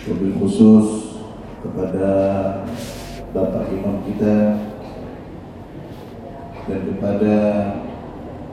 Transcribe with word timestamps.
Wabil 0.00 0.32
khusus 0.40 1.20
kepada 1.60 2.12
Bapak 3.36 3.68
Imam 3.68 4.00
kita 4.08 4.56
dan 6.64 6.80
kepada 6.88 7.36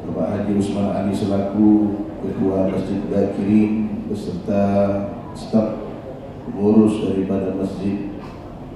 Bapak 0.03 0.27
Haji 0.27 0.51
Usman 0.59 0.91
Ali 0.91 1.15
selaku 1.15 2.03
Ketua 2.19 2.67
Masjid 2.67 2.99
Dakirin 3.07 4.03
beserta 4.11 4.63
staf 5.39 5.87
pengurus 6.43 6.99
daripada 7.07 7.55
masjid 7.55 8.11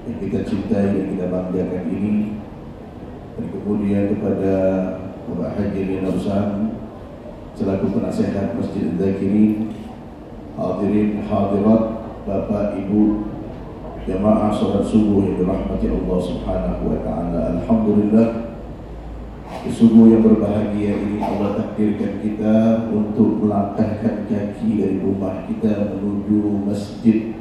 yang 0.07 0.17
kita 0.23 0.39
cintai 0.47 0.95
dan 0.95 1.05
kita 1.11 1.27
banggakan 1.27 1.85
ini. 1.91 2.39
Dan 3.35 3.45
kemudian 3.51 4.15
kepada 4.15 4.55
Bapak 5.27 5.59
Haji 5.59 5.81
Lina 5.91 6.07
Usan 6.15 6.71
selaku 7.51 7.99
penasehat 7.99 8.55
Masjid 8.55 8.95
Dakirin 8.95 9.75
hadirin 10.55 11.27
hadirat 11.27 12.00
Bapak 12.21 12.77
Ibu 12.77 13.25
jamaah 14.05 14.53
salat 14.53 14.85
subuh 14.85 15.25
yang 15.25 15.41
dirahmati 15.41 15.89
Allah 15.89 16.19
Subhanahu 16.21 16.83
wa 16.93 16.97
taala. 17.01 17.39
Alhamdulillah 17.57 18.29
di 19.65 19.69
subuh 19.73 20.05
yang 20.09 20.21
berbahagia 20.21 21.01
ini 21.01 21.17
Allah 21.17 21.57
takdirkan 21.57 22.21
kita 22.21 22.89
untuk 22.93 23.41
melangkahkan 23.41 24.29
kaki 24.29 24.69
dari 24.77 24.97
rumah 25.01 25.49
kita 25.49 25.97
menuju 25.97 26.65
masjid 26.65 27.37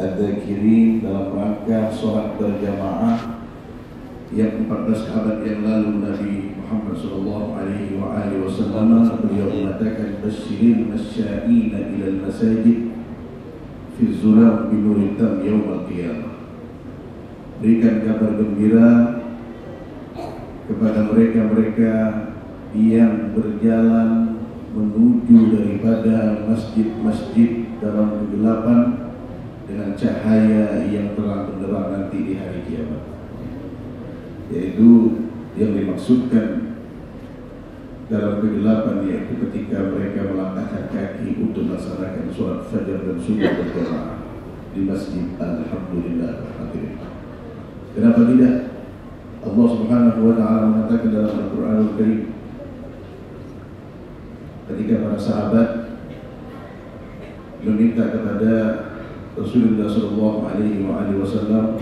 Ad-Dhakirin 0.00 1.04
dalam 1.04 1.36
rangka 1.36 1.92
sholat 1.92 2.36
berjamaah 2.40 3.44
yang 4.32 4.68
14 4.68 5.16
abad 5.16 5.44
yang 5.44 5.60
lalu 5.64 5.90
Nabi 6.00 6.36
Muhammad 6.60 6.96
sallallahu 6.96 7.56
alaihi 7.56 8.40
wasallam 8.40 9.04
beliau 9.20 9.48
mengatakan 9.48 10.24
basyirin 10.24 10.92
masya'ina 10.92 11.92
ila 11.96 12.04
al-masajid 12.08 12.99
fi 14.00 14.16
zulam 14.16 14.72
binuri 14.72 15.20
tam 15.20 15.44
yaum 15.44 15.68
al-qiyamah 15.68 16.40
berikan 17.60 18.00
kabar 18.00 18.40
gembira 18.40 19.20
kepada 20.64 21.12
mereka-mereka 21.12 21.92
yang 22.72 23.36
berjalan 23.36 24.40
menuju 24.72 25.52
daripada 25.52 26.46
masjid-masjid 26.48 27.68
dalam 27.84 28.24
kegelapan 28.24 29.12
dengan 29.68 29.92
cahaya 29.92 30.88
yang 30.88 31.12
terang 31.12 31.52
benderang 31.52 31.86
nanti 31.90 32.18
di 32.22 32.34
hari 32.40 32.64
kiamat. 32.64 33.02
Yaitu 34.48 35.20
yang 35.58 35.74
dimaksudkan 35.76 36.69
dalam 38.10 38.42
kegelapan 38.42 39.06
yaitu 39.06 39.38
ketika 39.46 39.86
mereka 39.94 40.34
melangkahkan 40.34 40.90
kaki 40.90 41.38
untuk 41.38 41.70
melaksanakan 41.70 42.26
sholat 42.34 42.66
fajar 42.66 43.06
dan 43.06 43.16
subuh 43.22 43.46
berjamaah 43.54 44.18
di 44.74 44.80
masjid 44.82 45.30
Alhamdulillah 45.38 46.50
hadirin. 46.58 46.98
Kenapa 47.94 48.20
tidak? 48.34 48.56
Allah 49.40 49.66
Subhanahu 49.72 50.20
wa 50.26 50.34
taala 50.34 50.64
mengatakan 50.74 51.10
dalam 51.14 51.34
Al-Qur'anul 51.38 51.94
Karim 51.94 52.22
ketika 54.68 54.94
para 55.06 55.18
sahabat 55.18 55.68
meminta 57.62 58.10
kepada 58.10 58.52
Rasulullah 59.38 59.86
sallallahu 59.86 60.38
alaihi 60.50 60.84
wasallam 61.14 61.78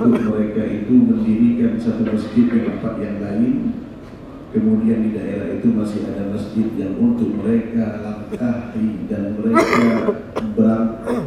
untuk 0.00 0.24
mereka 0.32 0.64
itu 0.64 0.94
mendirikan 0.96 1.76
satu 1.76 2.08
masjid 2.08 2.48
di 2.48 2.58
tempat 2.66 2.98
yang 2.98 3.20
lain 3.20 3.82
kemudian 4.52 5.00
di 5.08 5.10
daerah 5.16 5.48
itu 5.56 5.72
masih 5.72 6.04
ada 6.12 6.28
masjid 6.28 6.68
yang 6.76 7.00
untuk 7.00 7.32
mereka 7.40 8.04
langkahi 8.04 9.08
dan 9.08 9.40
mereka 9.40 10.12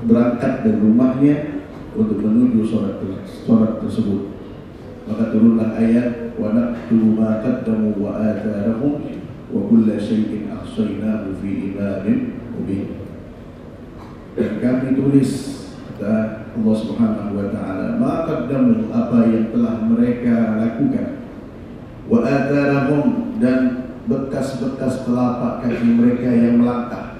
berangkat 0.05 0.53
dari 0.61 0.77
rumahnya 0.77 1.35
untuk 1.97 2.21
menuju 2.21 2.61
sholat, 2.69 3.01
sholat 3.25 3.81
tersebut. 3.81 4.37
Maka 5.09 5.33
turunlah 5.33 5.73
ayat 5.77 6.37
wa 6.37 6.53
naktubu 6.53 7.17
ma 7.17 7.41
qaddamu 7.41 7.97
wa 7.97 8.21
atharahum 8.21 9.01
wa 9.49 9.59
kulla 9.69 9.97
syai'in 9.97 10.49
ahsaynahu 10.49 11.37
fi 11.41 11.73
imamin 11.73 12.37
mubin. 12.53 12.93
Dan 14.37 14.61
kami 14.61 14.97
tulis 14.97 15.31
kata 15.95 16.45
Allah 16.53 16.75
Subhanahu 16.75 17.31
wa 17.37 17.47
taala 17.49 17.97
ma 17.97 18.25
qaddamu 18.29 18.89
apa 18.93 19.29
yang 19.29 19.49
telah 19.49 19.75
mereka 19.85 20.57
lakukan 20.61 21.24
wa 22.05 22.19
atharahum 22.21 23.37
dan 23.41 23.89
bekas-bekas 24.05 25.01
telapak 25.05 25.65
kaki 25.65 25.89
mereka 25.97 26.29
yang 26.29 26.61
melangkah. 26.61 27.17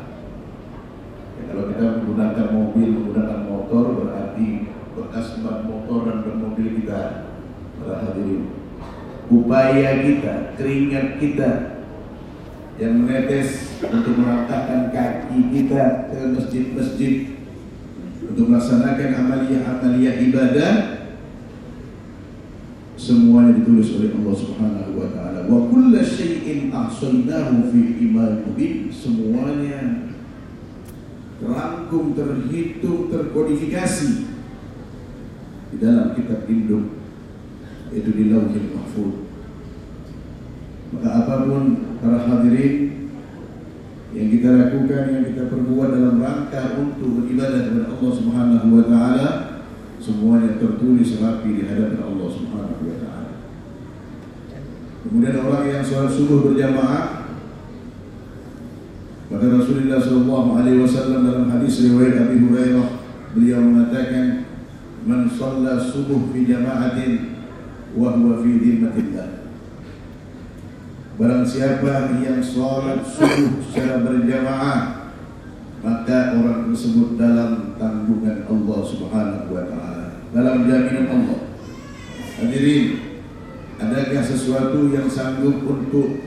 Ya, 1.36 1.42
kalau 1.50 1.64
kita 1.74 1.86
menggunakan 2.02 2.48
mobil 2.54 2.88
menggunakan 2.94 3.40
motor 3.50 3.84
berarti 4.06 4.70
bekas 4.94 5.42
ban 5.42 5.66
motor 5.66 6.00
dan 6.08 6.18
ban 6.22 6.38
mobil 6.40 6.68
kita 6.80 7.34
para 7.82 7.96
hadirin 8.06 8.66
upaya 9.30 10.06
kita 10.06 10.34
keringat 10.54 11.18
kita 11.18 11.50
yang 12.76 13.04
menetes 13.04 13.82
untuk 13.82 14.20
melangkahkan 14.20 14.92
kaki 14.92 15.40
kita 15.50 16.12
ke 16.12 16.20
masjid-masjid 16.36 17.14
untuk 18.26 18.52
melaksanakan 18.52 19.10
amalia-amalia 19.16 20.12
ibadah 20.30 20.72
semuanya 23.06 23.62
ditulis 23.62 24.02
oleh 24.02 24.10
Allah 24.18 24.34
Subhanahu 24.34 24.92
wa 24.98 25.08
taala. 25.14 25.46
Wa 25.46 25.70
kullu 25.70 26.02
syai'in 26.02 26.74
ahsaynahu 26.74 27.70
fi 27.70 27.80
iman 28.10 28.42
mubin. 28.50 28.90
Semuanya 28.90 30.10
terangkum, 31.38 32.18
terhitung, 32.18 33.14
terkodifikasi 33.14 34.10
di 35.70 35.78
dalam 35.78 36.18
kitab 36.18 36.50
induk 36.50 36.98
itu 37.94 38.10
di 38.10 38.34
Lauhil 38.34 38.74
Mahfuz. 38.74 39.14
Maka 40.98 41.10
apa 41.22 41.34
pun 41.46 41.64
para 42.02 42.26
hadirin 42.26 43.06
yang 44.16 44.32
kita 44.32 44.50
lakukan, 44.50 45.04
yang 45.12 45.26
kita 45.30 45.52
perbuat 45.52 45.90
dalam 45.94 46.24
rangka 46.24 46.80
untuk 46.82 47.22
beribadah 47.22 47.70
kepada 47.70 47.86
Allah 47.94 48.12
Subhanahu 48.16 48.68
wa 48.72 48.84
taala, 48.90 49.28
semuanya 50.06 50.62
tertulis 50.62 51.18
rapi 51.18 51.50
di 51.58 51.64
hadapan 51.66 52.06
Allah 52.06 52.30
Subhanahu 52.30 52.86
wa 52.86 52.98
taala. 53.02 53.34
Kemudian 55.02 55.36
orang 55.42 55.66
yang 55.66 55.82
sholat 55.82 56.14
subuh 56.14 56.46
berjamaah 56.46 57.26
maka 59.26 59.46
Rasulullah 59.50 59.98
sallallahu 59.98 60.50
alaihi 60.62 60.86
wasallam 60.86 61.26
dalam 61.26 61.50
hadis 61.50 61.82
riwayat 61.90 62.30
Abi 62.30 62.38
Hurairah 62.46 62.88
beliau 63.34 63.60
mengatakan 63.66 64.46
man 65.02 65.26
shalla 65.26 65.82
subuh 65.82 66.30
fi 66.30 66.46
jama'atin 66.46 67.42
wa 67.98 68.14
huwa 68.14 68.46
fi 68.46 68.52
dhimmatillah 68.62 69.30
Barang 71.16 71.48
siapa 71.48 72.14
yang 72.22 72.44
sholat 72.46 73.02
subuh 73.02 73.66
secara 73.66 74.06
berjamaah 74.06 74.95
maka 75.86 76.34
orang 76.34 76.74
tersebut 76.74 77.14
dalam 77.14 77.78
tanggungan 77.78 78.50
Allah 78.50 78.80
Subhanahu 78.82 79.54
wa 79.54 79.64
taala, 79.70 80.26
dalam 80.34 80.66
jaminan 80.66 81.06
Allah. 81.14 81.40
Hadirin, 82.42 82.86
adakah 83.78 84.24
sesuatu 84.26 84.90
yang 84.90 85.06
sanggup 85.06 85.62
untuk 85.62 86.26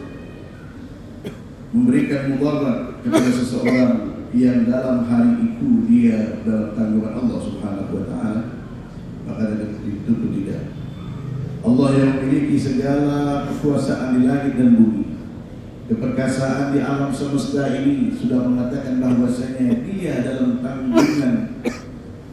memberikan 1.74 2.38
mudarat 2.38 3.02
kepada 3.02 3.30
seseorang 3.34 4.22
yang 4.30 4.70
dalam 4.70 5.10
hari 5.10 5.50
itu 5.50 5.68
dia 5.90 6.38
dalam 6.46 6.78
tanggungan 6.78 7.18
Allah 7.18 7.38
Subhanahu 7.42 7.90
wa 7.98 8.04
taala? 8.06 8.42
Maka 9.26 9.58
itu 9.82 10.12
tidak. 10.38 10.70
Allah 11.66 11.88
yang 11.98 12.10
memiliki 12.22 12.54
segala 12.54 13.50
kekuasaan 13.50 14.22
di 14.22 14.30
langit 14.30 14.54
dan 14.54 14.78
bumi 14.78 15.07
keperkasaan 15.88 16.76
di 16.76 16.84
alam 16.84 17.08
semesta 17.08 17.64
ini 17.80 18.12
sudah 18.12 18.44
mengatakan 18.44 19.00
bahwasanya 19.00 19.88
dia 19.88 20.20
dalam 20.20 20.60
tanggungan 20.60 21.64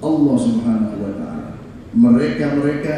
Allah 0.03 0.35
Subhanahu 0.35 0.97
wa 0.99 1.11
taala. 1.15 1.49
Mereka-mereka 1.95 2.95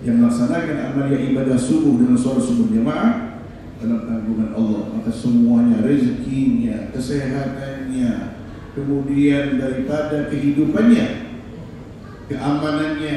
yang 0.00 0.24
melaksanakan 0.24 0.96
amalia 0.96 1.20
ibadah 1.20 1.60
subuh 1.60 2.00
dengan 2.00 2.16
sholat 2.16 2.40
subuh 2.40 2.72
jamaah 2.72 3.44
dalam 3.76 4.08
tanggungan 4.08 4.56
Allah, 4.56 4.88
maka 4.96 5.12
semuanya 5.12 5.84
rezekinya, 5.84 6.88
kesehatannya, 6.96 8.40
kemudian 8.72 9.60
daripada 9.60 10.32
kehidupannya, 10.32 11.36
keamanannya 12.32 13.16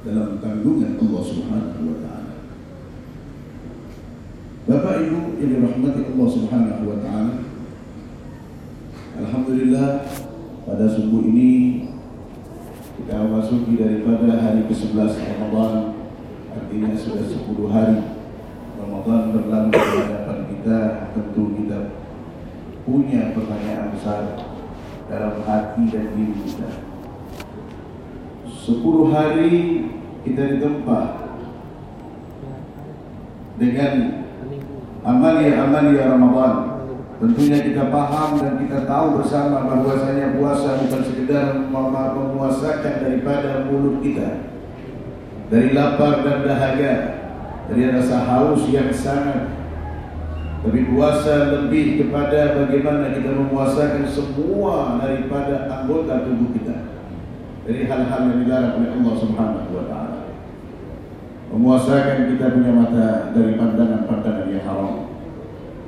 dalam 0.00 0.40
tanggungan 0.40 0.96
Allah 0.96 1.22
Subhanahu 1.28 1.82
wa 1.92 1.96
taala. 2.00 2.17
Bapak 4.68 5.00
Ibu 5.00 5.40
yang 5.40 5.64
dirahmati 5.64 6.12
Allah 6.12 6.28
Subhanahu 6.28 6.92
wa 6.92 7.00
taala. 7.00 7.40
Alhamdulillah 9.16 10.04
pada 10.68 10.84
subuh 10.92 11.24
ini 11.24 11.88
kita 13.00 13.16
memasuki 13.16 13.80
daripada 13.80 14.28
hari 14.36 14.68
ke-11 14.68 15.24
Ramadan 15.24 15.96
artinya 16.52 16.92
sudah 16.92 17.24
10 17.24 17.48
hari 17.72 18.12
Ramadan 18.76 19.20
berlalu 19.32 19.72
di 19.72 19.88
hadapan 20.04 20.38
kita 20.52 20.78
tentu 21.16 21.44
kita 21.56 21.78
punya 22.84 23.32
pertanyaan 23.32 23.88
besar 23.96 24.36
dalam 25.08 25.48
hati 25.48 25.82
dan 25.88 26.12
diri 26.12 26.44
kita. 26.44 26.68
Sepuluh 28.44 29.16
hari 29.16 29.88
kita 30.28 30.60
ditempa 30.60 31.00
dengan 33.56 34.27
amalia-amalia 35.08 36.12
Ramadan. 36.12 36.54
Tentunya 37.18 37.58
kita 37.64 37.90
paham 37.90 38.38
dan 38.38 38.62
kita 38.62 38.86
tahu 38.86 39.18
bersama 39.18 39.66
bahwasanya 39.66 40.38
puasa 40.38 40.78
bukan 40.86 41.02
sekedar 41.02 41.66
memuasakan 41.66 42.94
daripada 43.02 43.66
mulut 43.66 43.98
kita 44.04 44.46
dari 45.50 45.74
lapar 45.74 46.22
dan 46.22 46.46
dahaga, 46.46 46.94
dari 47.66 47.90
rasa 47.90 48.22
haus 48.22 48.62
yang 48.70 48.94
sangat 48.94 49.58
tapi 50.58 50.90
puasa 50.90 51.54
lebih 51.54 52.02
kepada 52.02 52.58
bagaimana 52.58 53.14
kita 53.14 53.30
memuasakan 53.30 54.04
semua 54.10 54.98
daripada 54.98 55.70
anggota 55.70 56.26
tubuh 56.26 56.50
kita 56.50 56.98
dari 57.62 57.86
hal-hal 57.86 58.20
yang 58.26 58.38
dilarang 58.42 58.74
oleh 58.82 58.90
Allah 58.98 59.14
Subhanahu 59.22 59.70
wa 59.70 59.84
taala. 59.86 60.07
Memuasakan 61.48 62.34
kita 62.34 62.52
punya 62.52 62.72
mata 62.76 63.08
dari 63.32 63.56
pandangan-pandangan 63.56 64.52
yang 64.52 64.64
haram 64.68 65.08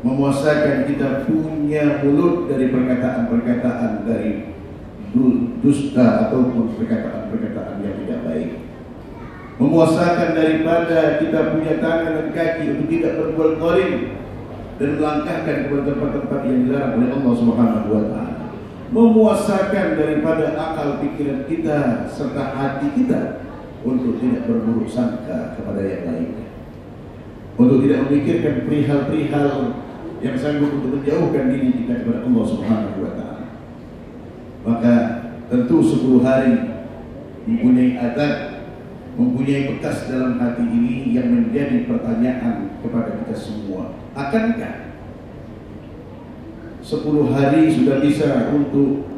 memuasakan 0.00 0.88
kita 0.88 1.28
punya 1.28 2.00
mulut 2.00 2.48
dari 2.48 2.72
perkataan-perkataan 2.72 4.08
dari 4.08 4.56
dusta 5.60 6.28
ataupun 6.28 6.72
perkataan-perkataan 6.78 7.84
yang 7.84 7.96
tidak 8.04 8.20
baik. 8.24 8.50
Memuasakan 9.60 10.32
daripada 10.32 11.20
kita 11.20 11.52
punya 11.52 11.84
tangan 11.84 12.16
dan 12.16 12.28
kaki 12.32 12.64
untuk 12.72 12.88
tidak 12.88 13.12
berbuat 13.20 13.60
zalim 13.60 13.92
dan 14.80 14.90
melangkahkan 14.96 15.56
kepada 15.68 15.82
tempat-tempat 15.92 16.40
yang 16.48 16.58
dilarang 16.64 16.92
oleh 16.96 17.10
Allah 17.12 17.34
Subhanahu 17.36 17.88
wa 17.92 18.04
taala. 18.08 18.44
Memuasakan 18.90 19.86
daripada 20.00 20.56
akal 20.56 21.04
pikiran 21.04 21.44
kita 21.44 22.08
serta 22.08 22.56
hati 22.56 22.88
kita 22.96 23.49
untuk 23.80 24.20
tidak 24.20 24.44
berburuk 24.44 24.88
sangka 24.88 25.56
kepada 25.56 25.80
yang 25.80 26.02
lainnya. 26.04 26.46
Untuk 27.56 27.84
tidak 27.84 28.08
memikirkan 28.08 28.64
perihal-perihal 28.68 29.48
yang 30.20 30.36
sanggup 30.36 30.80
untuk 30.80 31.00
menjauhkan 31.00 31.52
diri 31.52 31.84
kita 31.84 32.04
kepada 32.04 32.28
Allah 32.28 32.44
Subhanahu 32.44 32.96
wa. 33.04 33.12
Maka 34.60 34.94
tentu 35.48 35.80
10 35.80 36.20
hari 36.20 36.54
mempunyai 37.48 37.96
adat, 37.96 38.64
mempunyai 39.16 39.76
bekas 39.76 40.12
dalam 40.12 40.36
hati 40.36 40.64
ini 40.64 41.16
yang 41.16 41.32
menjadi 41.32 41.88
pertanyaan 41.88 42.76
kepada 42.84 43.16
kita 43.24 43.36
semua. 43.36 43.96
Akankah 44.12 44.92
10 46.84 47.32
hari 47.32 47.72
sudah 47.72 47.96
bisa 48.04 48.52
untuk 48.52 49.08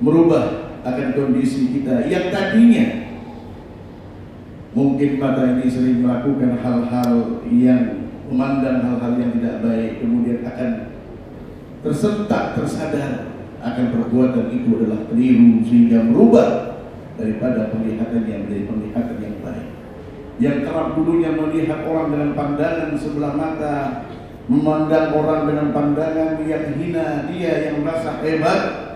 merubah 0.00 0.72
akan 0.84 1.08
kondisi 1.12 1.76
kita 1.76 2.08
yang 2.08 2.32
tadinya 2.32 3.07
mungkin 4.78 5.18
mata 5.18 5.58
ini 5.58 5.66
sering 5.66 6.06
melakukan 6.06 6.62
hal-hal 6.62 7.42
yang 7.50 8.06
memandang 8.30 8.78
hal-hal 8.86 9.12
yang 9.18 9.34
tidak 9.34 9.58
baik 9.66 9.98
kemudian 9.98 10.46
akan 10.46 10.70
tersentak 11.82 12.54
tersadar 12.54 13.34
akan 13.58 13.86
perbuatan 13.90 14.54
itu 14.54 14.70
adalah 14.78 15.02
keliru 15.10 15.66
sehingga 15.66 16.06
merubah 16.06 16.78
daripada 17.18 17.74
penglihatan 17.74 18.22
yang 18.30 18.46
menjadi 18.46 18.64
penglihatan 18.70 19.16
yang 19.18 19.36
baik. 19.42 19.68
Yang 20.38 20.58
kerap 20.70 20.88
dulunya 20.94 21.34
melihat 21.34 21.82
orang 21.82 22.14
dengan 22.14 22.30
pandangan 22.38 22.94
sebelah 22.94 23.34
mata 23.34 23.76
memandang 24.46 25.10
orang 25.18 25.50
dengan 25.50 25.68
pandangan 25.74 26.38
yang 26.46 26.78
hina 26.78 27.26
dia 27.26 27.52
yang 27.66 27.82
merasa 27.82 28.22
hebat 28.22 28.87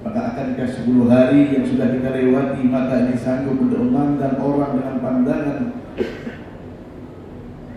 maka 0.00 0.20
akankah 0.32 0.68
10 0.68 1.12
hari 1.12 1.52
yang 1.52 1.64
sudah 1.68 1.92
kita 1.92 2.08
lewati 2.08 2.64
mata 2.64 3.04
ini 3.04 3.16
sanggup 3.20 3.60
untuk 3.60 3.84
memandang 3.84 4.40
orang 4.40 4.80
dengan 4.80 4.96
pandangan 5.04 5.60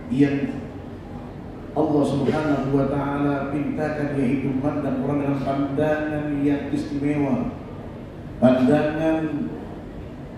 yang 0.08 0.38
Allah 1.74 2.04
Subhanahu 2.06 2.70
wa 2.78 2.86
taala 2.86 3.50
pintakan 3.50 4.14
yaitu 4.16 4.62
pandang 4.62 5.02
orang 5.04 5.20
dengan 5.26 5.40
pandangan 5.42 6.26
yang 6.46 6.70
istimewa. 6.70 7.50
Pandangan 8.38 9.50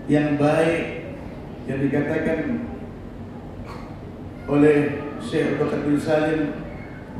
yang 0.08 0.40
baik 0.40 1.12
yang 1.68 1.78
dikatakan 1.82 2.66
oleh 4.46 5.02
Syekh 5.20 5.58
Bakar 5.58 5.82
bin 5.84 5.98
Salim 6.00 6.40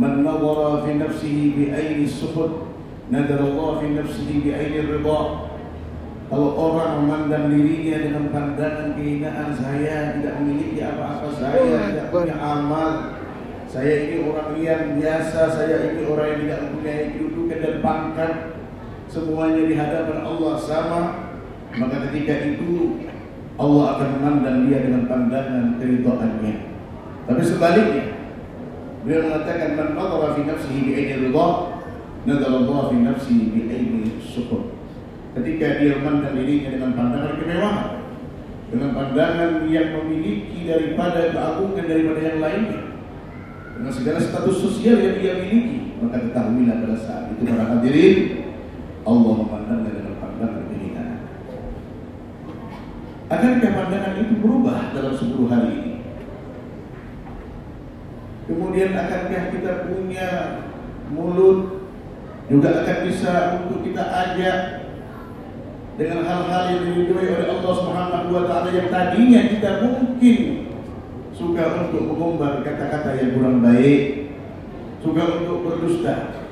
man 0.01 0.25
nawara 0.25 0.87
fi 0.87 0.97
nafsihi 0.97 1.53
bi 1.53 2.07
suhud 2.07 2.66
nadar 3.11 3.41
Allah 3.43 3.71
fi 3.83 3.87
nafsihi 3.95 4.35
bi 4.43 4.51
aini 4.55 4.81
ridha. 4.87 5.21
Kalau 6.27 6.59
orang 6.59 7.07
memandang 7.07 7.55
dirinya 7.55 8.03
dengan 8.03 8.25
pandangan 8.35 8.99
kehinaan 8.99 9.55
saya 9.55 10.19
tidak 10.19 10.43
memiliki 10.43 10.83
apa-apa, 10.83 11.31
saya 11.39 11.55
oh 11.55 11.87
tidak 11.87 12.11
punya 12.11 12.35
amal, 12.35 13.15
saya 13.71 14.11
ini 14.11 14.27
orang 14.27 14.59
yang 14.59 14.99
biasa, 14.99 15.55
saya 15.55 15.87
ini 15.87 16.03
orang 16.03 16.27
yang 16.35 16.41
tidak 16.43 16.61
mempunyai 16.67 17.05
kedudukan 17.15 17.59
dan 17.63 17.75
pangkat, 17.79 18.33
semuanya 19.07 19.63
di 19.71 19.75
hadapan 19.79 20.19
Allah 20.27 20.55
sama, 20.59 21.01
maka 21.79 22.11
ketika 22.11 22.35
itu 22.43 22.99
Allah 23.55 23.85
akan 23.95 24.09
memandang 24.19 24.59
dia 24.67 24.83
dengan 24.83 25.07
pandangan 25.07 25.79
keridhaannya. 25.79 26.55
Tapi 27.31 27.43
sebaliknya, 27.47 28.05
beliau 29.07 29.31
mengatakan 29.31 29.79
man 29.79 29.95
nadhara 29.95 30.35
fi 30.35 30.43
nafsihi 30.43 30.81
bi 30.83 30.91
aini 30.91 31.15
ridha, 31.31 31.47
nadhara 32.27 32.67
Allah 32.67 32.81
fi 32.91 32.97
nafsihi 33.01 33.45
bi 33.55 33.61
aini 33.71 34.19
syukur. 34.19 34.75
Ketika 35.39 35.79
dia 35.79 35.97
memandang 36.01 36.35
dirinya 36.35 36.75
dengan 36.75 36.91
pandangan 36.99 37.35
kemewahan 37.39 37.89
dengan 38.67 38.91
pandangan 38.99 39.51
yang 39.71 39.95
memiliki 39.95 40.67
daripada 40.67 41.31
keagungan 41.31 41.87
daripada 41.87 42.21
yang 42.21 42.39
lainnya 42.43 42.83
dengan 43.79 43.93
segala 43.95 44.19
status 44.19 44.57
sosial 44.59 44.99
yang 44.99 45.17
dia 45.23 45.33
miliki 45.39 45.95
maka 46.03 46.19
ketahuilah 46.27 46.77
pada 46.83 46.97
saat 46.99 47.25
itu 47.31 47.43
para 47.47 47.65
hadirin 47.79 48.19
Allah 49.07 49.35
memandangnya 49.39 49.91
dengan 49.95 50.15
pandangan 50.19 50.65
kehinaan 50.67 51.19
akankah 53.31 53.71
pandangan 53.71 54.13
itu 54.19 54.35
berubah 54.43 54.79
dalam 54.91 55.15
10 55.15 55.53
hari 55.53 55.71
ini? 55.71 55.95
Kemudian 58.47 58.91
akankah 58.95 59.43
kita 59.55 59.73
punya 59.91 60.29
mulut 61.11 61.76
juga 62.47 62.87
akan 62.87 62.99
bisa 63.11 63.33
untuk 63.63 63.83
kita 63.83 64.03
ajak 64.07 64.59
dengan 65.97 66.23
hal-hal 66.23 66.63
yang 66.71 66.83
diridhoi 66.87 67.29
oleh 67.41 67.49
Allah 67.51 67.73
Subhanahu 67.75 68.29
wa 68.31 68.45
taala 68.47 68.69
yang 68.71 68.89
tadinya 68.93 69.41
kita 69.51 69.71
mungkin 69.83 70.39
suka 71.35 71.65
untuk 71.89 72.03
mengumbar 72.07 72.63
kata-kata 72.63 73.19
yang 73.19 73.31
kurang 73.37 73.59
baik, 73.61 74.31
suka 75.03 75.23
untuk 75.43 75.59
berdusta. 75.67 76.45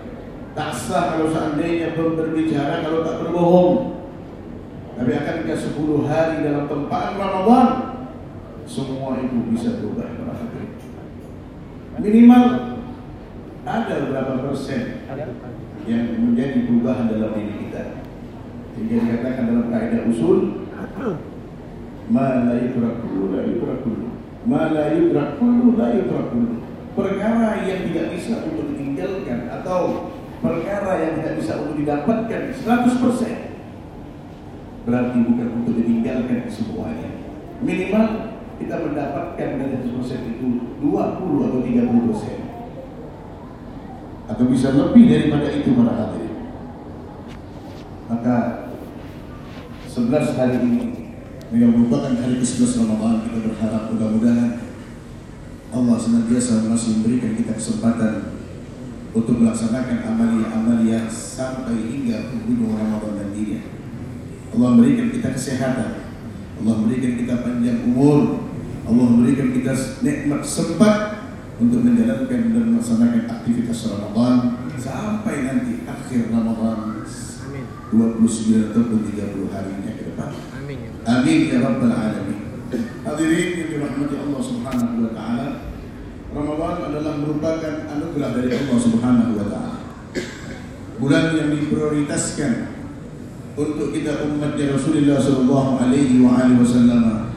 Tak 0.54 0.70
sah 0.70 1.18
kalau 1.18 1.34
seandainya 1.34 1.98
berbicara 1.98 2.82
kalau 2.82 3.02
tak 3.02 3.26
berbohong. 3.26 3.74
Tapi 4.94 5.10
akan 5.10 5.36
ke 5.42 5.54
10 5.58 6.06
hari 6.06 6.46
dalam 6.46 6.70
tempaan 6.70 7.18
Ramadan 7.18 7.68
semua 8.64 9.18
itu 9.18 9.50
bisa 9.50 9.82
berubah 9.82 10.06
Minimal 11.98 12.44
ada 13.64 13.96
berapa 14.12 14.32
persen 14.44 15.08
yang 15.84 16.16
menjadi 16.16 16.64
perubahan 16.64 17.06
dalam 17.12 17.32
diri 17.36 17.68
kita. 17.68 18.04
Sehingga 18.74 18.94
dikatakan 19.06 19.44
dalam 19.54 19.66
kaidah 19.70 20.02
usul 20.10 20.66
Ma 22.10 22.42
la 22.42 22.58
yudrakulu 22.58 23.32
la 25.78 25.88
Perkara 26.94 27.66
yang 27.66 27.90
tidak 27.90 28.06
bisa 28.14 28.46
untuk 28.46 28.70
ditinggalkan 28.70 29.50
Atau 29.50 30.14
perkara 30.38 31.02
yang 31.02 31.18
tidak 31.18 31.42
bisa 31.42 31.58
untuk 31.58 31.74
didapatkan 31.82 32.42
100% 32.54 33.54
Berarti 34.84 35.18
bukan 35.24 35.48
untuk 35.64 35.80
ditinggalkan 35.80 36.44
semuanya. 36.44 37.08
Minimal 37.64 38.36
kita 38.60 38.76
mendapatkan 38.84 39.48
dari 39.56 39.76
100% 39.80 40.36
itu 40.36 40.48
20 40.84 41.46
atau 41.48 41.60
30% 41.64 42.53
atau 44.24 44.44
bisa 44.48 44.72
lebih 44.72 45.04
daripada 45.08 45.48
itu 45.52 45.76
para 45.76 45.92
hadirin. 45.92 46.36
Maka 48.08 48.36
11 49.88 50.38
hari 50.38 50.56
ini 50.64 50.82
yang 51.54 51.70
merupakan 51.70 52.12
hari 52.18 52.40
ke-11 52.40 52.82
Ramadan 52.82 53.30
kita 53.30 53.38
berharap 53.46 53.82
mudah-mudahan 53.94 54.50
Allah 55.74 55.96
senantiasa 55.98 56.66
masih 56.70 56.98
memberikan 56.98 57.34
kita 57.38 57.52
kesempatan 57.54 58.34
untuk 59.14 59.38
melaksanakan 59.38 60.02
amalia-amalia 60.02 61.06
sampai 61.06 61.78
hingga 61.86 62.34
penghujung 62.34 62.74
Ramadan 62.74 63.14
dan 63.22 63.28
dini. 63.30 63.62
Allah 64.54 64.68
memberikan 64.74 65.10
kita 65.14 65.28
kesehatan, 65.34 65.90
Allah 66.62 66.74
memberikan 66.78 67.12
kita 67.22 67.34
panjang 67.42 67.86
umur, 67.86 68.46
Allah 68.86 69.06
memberikan 69.06 69.54
kita 69.54 69.74
nikmat 70.02 70.42
sempat 70.42 71.13
untuk 71.54 71.80
menjalankan 71.86 72.40
dan 72.50 72.64
melaksanakan 72.74 73.22
aktivitas 73.30 73.86
Ramadan 73.94 74.34
sampai 74.74 75.34
nanti 75.46 75.86
akhir 75.86 76.34
Ramadan 76.34 77.06
29 77.94 78.74
ataupun 78.74 78.98
30 79.06 79.54
harinya 79.54 79.92
ke 79.94 80.02
depan. 80.10 80.30
Amin. 80.58 80.78
Amin 81.06 81.38
ya 81.46 81.58
rabbal 81.62 81.94
alamin. 81.94 82.40
Hadirin 83.06 83.48
yang 83.54 83.68
dirahmati 83.70 84.14
Allah 84.18 84.40
Subhanahu 84.42 84.94
wa 85.06 85.12
taala. 85.14 85.48
Ramadan 86.34 86.76
adalah 86.90 87.14
merupakan 87.22 87.74
anugerah 87.86 88.30
dari 88.34 88.50
Allah 88.50 88.78
Subhanahu 88.82 89.38
wa 89.38 89.46
taala. 89.46 89.78
Bulan 90.98 91.38
yang 91.38 91.54
diprioritaskan 91.54 92.52
untuk 93.54 93.94
kita 93.94 94.26
umatnya 94.26 94.74
Rasulullah 94.74 95.22
sallallahu 95.22 95.78
alaihi 95.78 96.18
wa 96.18 96.34
alihi 96.34 96.58
wasallam. 96.58 97.30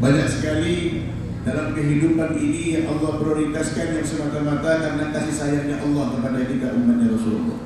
Banyak 0.00 0.28
sekali 0.28 1.04
dalam 1.46 1.78
kehidupan 1.78 2.34
ini 2.34 2.74
yang 2.74 2.90
Allah 2.90 3.22
prioritaskan 3.22 4.02
yang 4.02 4.02
semata-mata 4.02 4.82
karena 4.82 5.14
kasih 5.14 5.30
sayangnya 5.30 5.78
Allah 5.78 6.18
kepada 6.18 6.42
kita 6.42 6.74
umatnya 6.74 7.14
Rasulullah. 7.14 7.58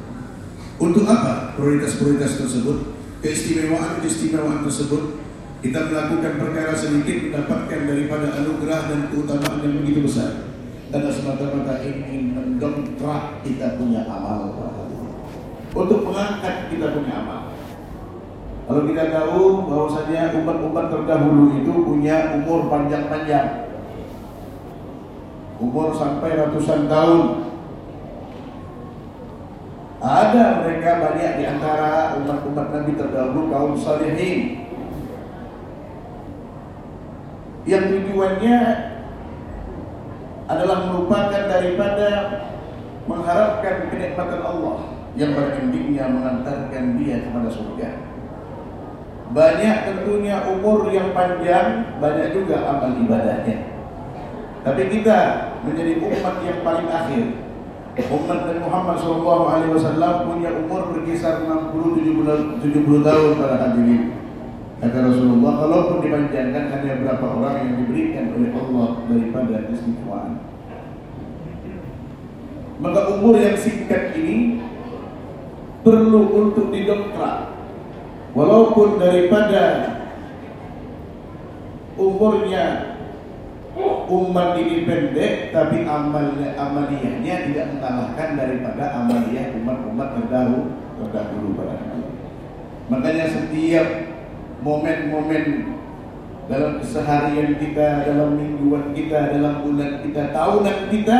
Untuk 0.76 1.08
apa 1.08 1.56
prioritas-prioritas 1.56 2.44
tersebut? 2.44 2.92
Keistimewaan-keistimewaan 3.24 4.68
tersebut 4.68 5.16
kita 5.64 5.88
melakukan 5.88 6.32
perkara 6.40 6.72
sedikit 6.76 7.32
mendapatkan 7.32 7.80
daripada 7.88 8.28
anugerah 8.36 8.80
dan 8.92 9.00
keutamaan 9.08 9.64
yang 9.64 9.74
begitu 9.80 10.04
besar. 10.04 10.52
Karena 10.92 11.08
semata-mata 11.08 11.80
ingin 11.80 12.36
mendongkrak 12.36 13.40
kita 13.48 13.80
punya 13.80 14.04
amal. 14.04 14.60
Untuk 15.72 16.04
mengangkat 16.04 16.68
kita 16.68 16.92
punya 16.92 17.12
amal. 17.24 17.40
Kalau 18.68 18.82
kita 18.84 19.04
tahu 19.08 19.40
bahwasanya 19.72 20.36
umat-umat 20.36 20.86
terdahulu 20.92 21.64
itu 21.64 21.72
punya 21.80 22.36
umur 22.36 22.68
panjang-panjang. 22.68 23.69
Umur 25.60 25.92
sampai 25.92 26.40
ratusan 26.40 26.88
tahun. 26.88 27.52
Ada 30.00 30.64
mereka 30.64 30.90
banyak 30.96 31.32
di 31.36 31.44
antara 31.44 32.16
umat-umat 32.16 32.72
Nabi 32.72 32.96
terdahulu 32.96 33.52
kaum 33.52 33.76
salihin 33.76 34.64
yang 37.68 37.84
tujuannya 37.92 38.58
adalah 40.48 40.88
merupakan 40.88 41.42
daripada 41.52 42.08
mengharapkan 43.04 43.92
kenikmatan 43.92 44.40
Allah 44.40 44.78
yang 45.20 45.36
berendingnya 45.36 46.04
mengantarkan 46.08 46.96
dia 46.96 47.20
kepada 47.20 47.48
surga. 47.52 47.88
Banyak 49.30 49.76
tentunya 49.86 50.42
umur 50.48 50.90
yang 50.90 51.12
panjang, 51.12 52.00
banyak 52.02 52.34
juga 52.34 52.66
amal 52.66 52.96
ibadahnya. 52.98 53.68
Tapi 54.66 54.82
kita 54.90 55.49
menjadi 55.66 55.92
umat 56.00 56.36
yang 56.44 56.60
paling 56.64 56.88
akhir. 56.88 57.24
Umat 58.00 58.48
Nabi 58.48 58.60
Muhammad 58.64 58.96
SAW 58.96 60.24
punya 60.24 60.50
umur 60.56 60.88
berkisar 60.94 61.44
60 61.44 62.00
70, 62.00 62.64
70 62.64 63.04
tahun 63.04 63.30
para 63.36 63.56
hadirin. 63.60 64.16
Kata 64.80 65.12
Rasulullah, 65.12 65.60
kalaupun 65.60 66.00
dipanjangkan 66.00 66.64
hanya 66.72 66.92
berapa 67.04 67.26
orang 67.28 67.54
yang 67.60 67.72
diberikan 67.84 68.32
oleh 68.32 68.48
Allah 68.56 68.88
daripada 69.04 69.56
istighfar. 69.68 70.40
Maka 72.80 73.00
umur 73.12 73.36
yang 73.36 73.60
singkat 73.60 74.16
ini 74.16 74.64
perlu 75.84 76.32
untuk 76.32 76.72
didongkrak. 76.72 77.52
Walaupun 78.32 78.96
daripada 78.96 79.64
umurnya 82.00 82.89
umat 84.08 84.58
ini 84.58 84.88
pendek, 84.88 85.54
tapi 85.54 85.84
amalnya 85.84 86.56
amaliyahnya 86.56 87.34
tidak 87.50 87.66
mengalahkan 87.76 88.28
daripada 88.34 88.84
amaliyah 89.02 89.54
umat-umat 89.60 90.08
terdahulu 90.16 90.80
terdahulu 91.00 91.48
pada 91.56 91.76
Makanya 92.90 93.26
setiap 93.30 93.86
momen-momen 94.60 95.78
dalam 96.50 96.82
keseharian 96.82 97.54
kita, 97.62 98.02
dalam 98.10 98.34
mingguan 98.34 98.90
kita, 98.90 99.30
dalam 99.30 99.62
bulan 99.62 100.02
kita, 100.02 100.34
tahunan 100.34 100.78
kita, 100.90 101.18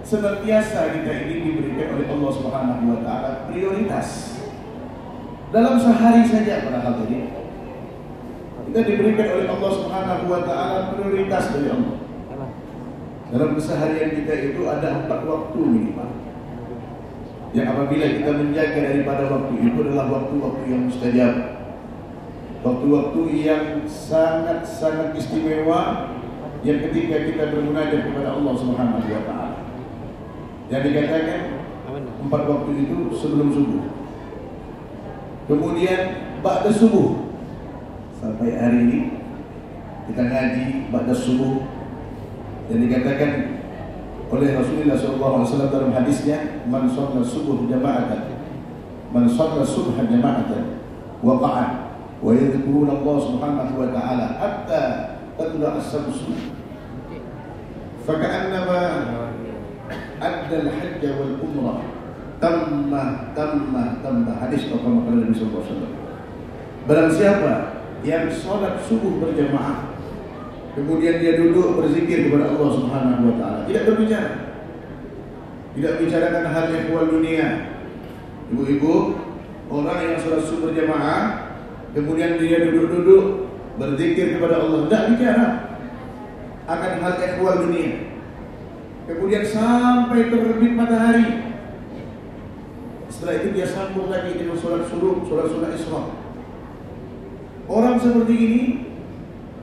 senantiasa 0.00 0.96
kita 0.96 1.12
ini 1.28 1.34
diberikan 1.44 2.00
oleh 2.00 2.06
Allah 2.08 2.32
Subhanahu 2.32 2.82
wa 2.96 2.98
taala 3.04 3.30
prioritas. 3.52 4.40
Dalam 5.52 5.78
sehari 5.78 6.24
saja 6.26 6.64
hadirin 6.64 7.45
kita 8.66 8.80
diberikan 8.82 9.26
oleh 9.38 9.46
Allah 9.46 9.70
Subhanahu 9.78 10.24
wa 10.26 10.40
taala 10.42 10.90
prioritas 10.98 11.54
dari 11.54 11.70
Allah. 11.70 11.96
Dalam 13.26 13.50
keseharian 13.58 14.10
kita 14.22 14.34
itu 14.54 14.62
ada 14.66 15.02
empat 15.02 15.22
waktu 15.26 15.58
minimal. 15.58 16.10
Yang 17.54 17.66
apabila 17.72 18.06
kita 18.10 18.30
menjaga 18.34 18.80
daripada 18.90 19.22
waktu 19.30 19.54
itu 19.62 19.78
adalah 19.86 20.06
waktu-waktu 20.10 20.64
yang 20.66 20.82
mustajab. 20.90 21.34
Waktu-waktu 22.66 23.20
yang 23.46 23.64
sangat-sangat 23.86 25.14
istimewa 25.14 26.10
yang 26.66 26.82
ketika 26.90 27.16
kita 27.22 27.42
bermunajat 27.54 28.10
kepada 28.10 28.34
Allah 28.34 28.54
Subhanahu 28.58 28.98
wa 28.98 29.22
taala. 29.26 29.58
Yang 30.66 30.82
dikatakan 30.90 31.40
empat 32.26 32.42
waktu 32.50 32.70
itu 32.82 33.14
sebelum 33.14 33.54
subuh. 33.54 33.82
Kemudian 35.46 36.00
ba'da 36.42 36.74
subuh 36.74 37.25
sampai 38.26 38.58
hari 38.58 38.78
ini 38.90 39.00
kita 40.10 40.18
ngaji 40.26 40.90
ba'da 40.90 41.14
subuh 41.14 41.62
dan 42.66 42.82
dikatakan 42.82 43.62
oleh 44.34 44.58
Rasulullah 44.58 44.98
SAW 44.98 45.70
dalam 45.70 45.94
hadisnya 45.94 46.66
man 46.66 46.90
subuh 46.90 47.70
jama'atan 47.70 48.34
man 49.14 49.30
subha 49.30 50.02
jama'atan 50.10 50.82
waqa'a 51.22 51.94
wa 52.18 52.34
yadhkuruna 52.34 52.98
Allah 52.98 53.16
Subhanahu 53.22 53.72
wa 53.78 53.88
ta'ala 53.94 54.26
hatta 54.42 54.82
tadla 55.38 55.78
as-samsu. 55.78 56.34
Adda 60.16 60.56
al-hajj 60.64 61.02
wal 61.14 61.34
umrah 61.44 61.78
tamma 62.42 63.30
tamma 63.36 64.00
tamma. 64.02 64.32
Hadis 64.42 64.66
kama 64.66 65.06
Nabi 65.06 65.30
sallallahu 65.30 65.60
alaihi 65.62 65.70
wasallam. 65.70 65.92
Barang 66.88 67.10
siapa 67.12 67.75
yang 68.04 68.28
sholat 68.28 68.82
subuh 68.84 69.22
berjamaah 69.22 69.96
kemudian 70.76 71.24
dia 71.24 71.40
duduk 71.40 71.80
berzikir 71.80 72.28
kepada 72.28 72.52
Allah 72.52 72.68
Subhanahu 72.76 73.22
wa 73.32 73.34
taala. 73.40 73.60
Tidak 73.64 73.82
berbicara. 73.88 74.30
Tidak 75.72 75.92
bicarakan 76.00 76.44
hal 76.52 76.64
yang 76.72 76.84
keluar 76.88 77.04
dunia. 77.08 77.46
Ibu-ibu 78.52 78.94
orang 79.72 79.98
yang 80.04 80.16
sholat 80.20 80.44
subuh 80.44 80.70
berjamaah 80.70 81.56
kemudian 81.96 82.36
dia 82.36 82.68
duduk-duduk 82.68 83.48
berzikir 83.80 84.36
kepada 84.36 84.60
Allah 84.60 84.84
tidak 84.86 85.02
bicara 85.16 85.46
akan 86.68 86.92
hal 87.00 87.14
yang 87.24 87.32
keluar 87.40 87.56
dunia. 87.64 87.90
Kemudian 89.06 89.44
sampai 89.46 90.28
terbit 90.28 90.72
matahari. 90.76 91.56
Setelah 93.06 93.34
itu 93.38 93.48
dia 93.54 93.64
sambung 93.70 94.12
lagi 94.12 94.34
dengan 94.36 94.58
sholat 94.58 94.84
subuh, 94.92 95.24
sholat 95.24 95.46
sunnah 95.48 95.72
Isra. 95.72 96.25
Orang 97.66 97.98
seperti 97.98 98.34
ini, 98.34 98.62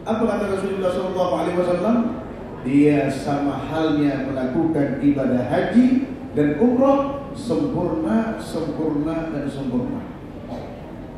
apa 0.04 0.24
kata 0.28 0.60
Rasulullah 0.60 0.92
SAW? 0.92 1.98
Dia 2.64 3.12
sama 3.12 3.60
halnya 3.60 4.28
melakukan 4.28 5.04
ibadah 5.04 5.44
haji 5.52 6.08
dan 6.32 6.56
umrah 6.60 7.32
sempurna, 7.36 8.40
sempurna 8.40 9.32
dan 9.36 9.46
sempurna. 9.52 10.00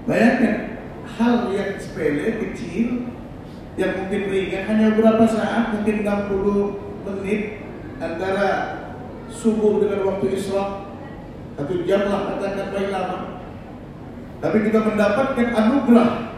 Bayangkan 0.10 0.82
hal 1.06 1.54
yang 1.54 1.78
sepele 1.78 2.50
kecil 2.50 3.10
yang 3.78 3.92
mungkin 4.02 4.22
ringan 4.30 4.64
hanya 4.70 4.98
beberapa 4.98 5.26
saat, 5.30 5.74
mungkin 5.74 6.02
60 6.02 7.06
menit 7.06 7.66
antara 8.02 8.50
subuh 9.30 9.82
dengan 9.82 10.02
waktu 10.10 10.34
Isra 10.34 10.86
satu 11.56 11.88
jam 11.88 12.10
lah 12.10 12.36
katakan 12.36 12.68
paling 12.74 12.92
lama. 12.92 13.20
Tapi 14.44 14.58
kita 14.68 14.80
mendapatkan 14.84 15.48
anugerah 15.56 16.35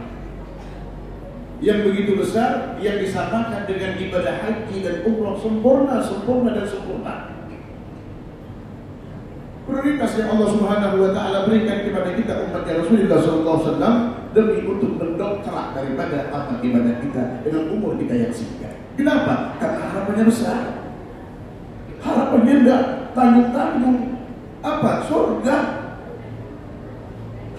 yang 1.58 1.82
begitu 1.82 2.14
besar 2.14 2.78
yang 2.78 3.02
disamakan 3.02 3.66
dengan 3.66 3.98
ibadah 3.98 4.34
haji 4.46 4.76
dan 4.78 4.96
umrah 5.02 5.34
sempurna, 5.42 5.98
sempurna 6.06 6.54
dan 6.54 6.66
sempurna. 6.70 7.14
Prioritas 9.68 10.16
yang 10.16 10.32
Allah 10.32 10.48
Subhanahu 10.48 10.96
wa 10.96 11.10
taala 11.12 11.44
berikan 11.44 11.84
kepada 11.84 12.16
kita 12.16 12.32
umatnya 12.48 12.80
Rasulullah 12.80 13.20
SAW 13.20 13.92
demi 14.32 14.64
untuk 14.64 14.96
mendongkrak 14.96 15.76
daripada 15.76 16.32
amal 16.32 16.56
ibadah 16.64 16.94
kita 17.04 17.44
dengan 17.44 17.62
umur 17.76 17.92
kita 18.00 18.14
yang 18.16 18.32
singkat. 18.32 18.72
Kenapa? 18.96 19.58
Karena 19.60 19.82
harapannya 19.92 20.24
besar. 20.24 20.60
Harapannya 22.00 22.54
tidak 22.64 22.82
tanggung-tanggung. 23.12 23.98
Apa? 24.64 24.90
Surga. 25.04 25.56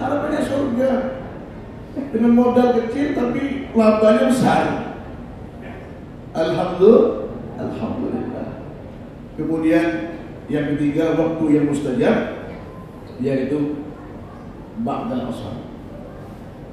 Harapannya 0.02 0.42
surga. 0.48 1.19
Dengan 1.96 2.32
modal 2.38 2.78
kecil 2.78 3.18
tapi 3.18 3.70
labanya 3.74 4.24
besar. 4.30 4.66
Alhamdulillah. 6.34 7.34
Alhamdulillah. 7.60 8.48
Kemudian 9.36 9.86
yang 10.50 10.66
ketiga 10.76 11.14
waktu 11.18 11.44
yang 11.54 11.66
mustajab 11.70 12.18
yaitu 13.20 13.84
ba'dal 14.82 15.30
asar. 15.30 15.56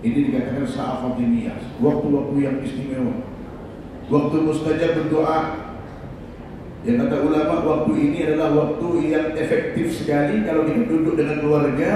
Ini 0.04 0.30
dikatakan 0.30 0.66
saat 0.68 1.02
fatimiyah, 1.02 1.58
waktu-waktu 1.82 2.36
yang 2.38 2.56
istimewa. 2.62 3.26
Waktu 4.06 4.36
mustajab 4.46 4.90
berdoa. 5.02 5.66
Yang 6.86 6.96
kata 7.02 7.16
ulama 7.26 7.56
waktu 7.66 7.92
ini 7.98 8.18
adalah 8.30 8.54
waktu 8.54 9.10
yang 9.10 9.34
efektif 9.34 9.90
sekali 9.90 10.46
kalau 10.46 10.62
kita 10.62 10.86
duduk 10.86 11.18
dengan 11.18 11.42
keluarga 11.42 11.92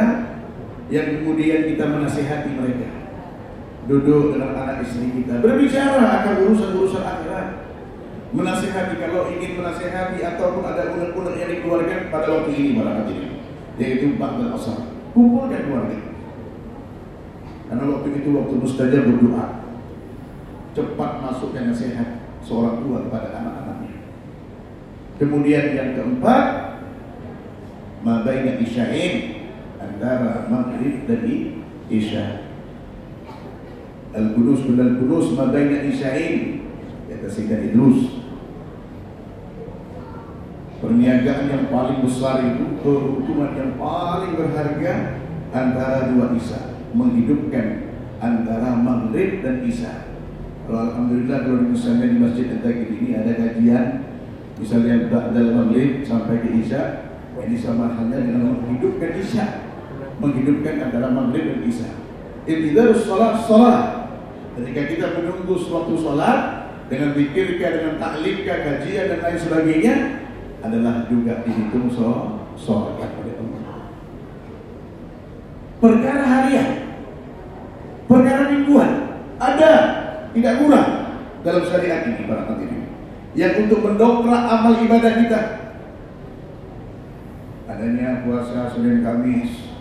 yang 0.90 1.06
kemudian 1.22 1.70
kita 1.70 1.86
menasihati 1.86 2.50
mereka. 2.58 2.99
Duduk 3.88 4.36
dengan 4.36 4.52
anak 4.54 4.84
istri 4.84 5.08
kita, 5.22 5.40
berbicara 5.40 6.20
akan 6.20 6.34
urusan-urusan 6.46 7.04
akhirat. 7.04 7.46
Menasihati 8.30 8.94
kalau 9.02 9.26
ingin 9.32 9.58
menasihati 9.58 10.22
ataupun 10.22 10.62
ada 10.62 10.94
unek-unek 10.94 11.34
yang 11.34 11.50
dikeluarkan 11.50 12.14
pada 12.14 12.28
waktu 12.30 12.50
ini 12.54 12.78
para 12.78 13.02
hadirin, 13.02 13.42
yaitu 13.80 14.14
ba'dal 14.14 14.54
asar. 14.54 14.94
Kumpulkan 15.10 15.66
keluarga. 15.66 15.98
Karena 17.66 17.84
waktu 17.90 18.08
itu 18.22 18.28
waktu 18.34 18.54
mustajab 18.58 19.02
berdoa. 19.10 19.46
Cepat 20.70 21.10
masuknya 21.18 21.74
nasihat 21.74 22.22
seorang 22.46 22.86
tua 22.86 23.02
kepada 23.10 23.34
anak-anaknya. 23.42 23.94
Kemudian 25.18 25.64
yang 25.74 25.90
keempat, 25.98 26.46
mabaina 28.06 28.62
isya'in 28.62 29.14
antara 29.82 30.46
maghrib 30.46 31.10
dan 31.10 31.26
isya. 31.90 32.49
Al-Qudus 34.10 34.66
bin 34.66 34.78
Al-Qudus 34.82 35.38
mabaina 35.38 35.86
isya'in 35.86 36.66
kata 37.06 37.26
Sayyidina 37.30 37.70
Idrus. 37.70 38.00
Perniagaan 40.80 41.46
yang 41.52 41.64
paling 41.68 42.00
besar 42.02 42.40
itu 42.42 42.80
keuntungan 42.80 43.52
yang 43.52 43.76
paling 43.76 44.32
berharga 44.32 45.22
antara 45.52 46.10
dua 46.10 46.32
isya 46.34 46.72
menghidupkan 46.96 47.92
antara 48.18 48.80
maghrib 48.80 49.44
dan 49.44 49.60
isya. 49.62 50.08
Kalau 50.64 50.90
alhamdulillah 50.90 51.38
kalau 51.44 51.68
misalnya 51.68 52.06
di 52.08 52.18
masjid 52.18 52.46
Tagir 52.64 52.90
ini 52.96 53.12
ada 53.12 53.32
kajian 53.36 54.08
misalnya 54.56 55.08
ba'dal 55.12 55.52
maghrib 55.56 56.04
sampai 56.04 56.44
ke 56.44 56.48
isya, 56.64 57.12
ini 57.40 57.56
sama 57.56 57.96
halnya 57.96 58.24
dengan 58.24 58.60
menghidupkan 58.60 59.16
isya, 59.20 59.46
menghidupkan 60.16 60.74
antara 60.88 61.12
maghrib 61.12 61.44
dan 61.44 61.60
isya. 61.64 61.90
Ibtidarus 62.48 63.04
salat 63.04 63.36
salat. 63.44 63.99
Ketika 64.50 64.82
kita 64.90 65.06
menunggu 65.20 65.54
suatu 65.54 65.94
salat 65.94 66.70
dengan 66.90 67.14
pikirkan 67.14 67.70
dengan 67.78 67.94
taklifkah 68.02 68.58
kajian 68.66 69.04
dan 69.14 69.18
lain 69.22 69.38
sebagainya 69.38 69.94
adalah 70.60 71.06
juga 71.06 71.46
dihitung 71.46 71.86
sholat 71.88 73.10
oleh 73.14 73.34
Allah. 73.38 73.78
Perkara 75.80 76.24
harian 76.26 76.68
perkara 78.10 78.42
mingguan 78.50 78.90
ada 79.38 79.72
tidak 80.34 80.54
kurang 80.58 80.90
dalam 81.46 81.62
syariat 81.62 82.10
ini 82.10 82.26
para 82.26 82.42
hadirin 82.50 82.90
yang 83.38 83.54
untuk 83.62 83.86
mendongkrak 83.86 84.42
amal 84.50 84.74
ibadah 84.74 85.12
kita 85.22 85.40
adanya 87.70 88.26
puasa 88.26 88.66
Senin 88.74 89.06
Kamis 89.06 89.78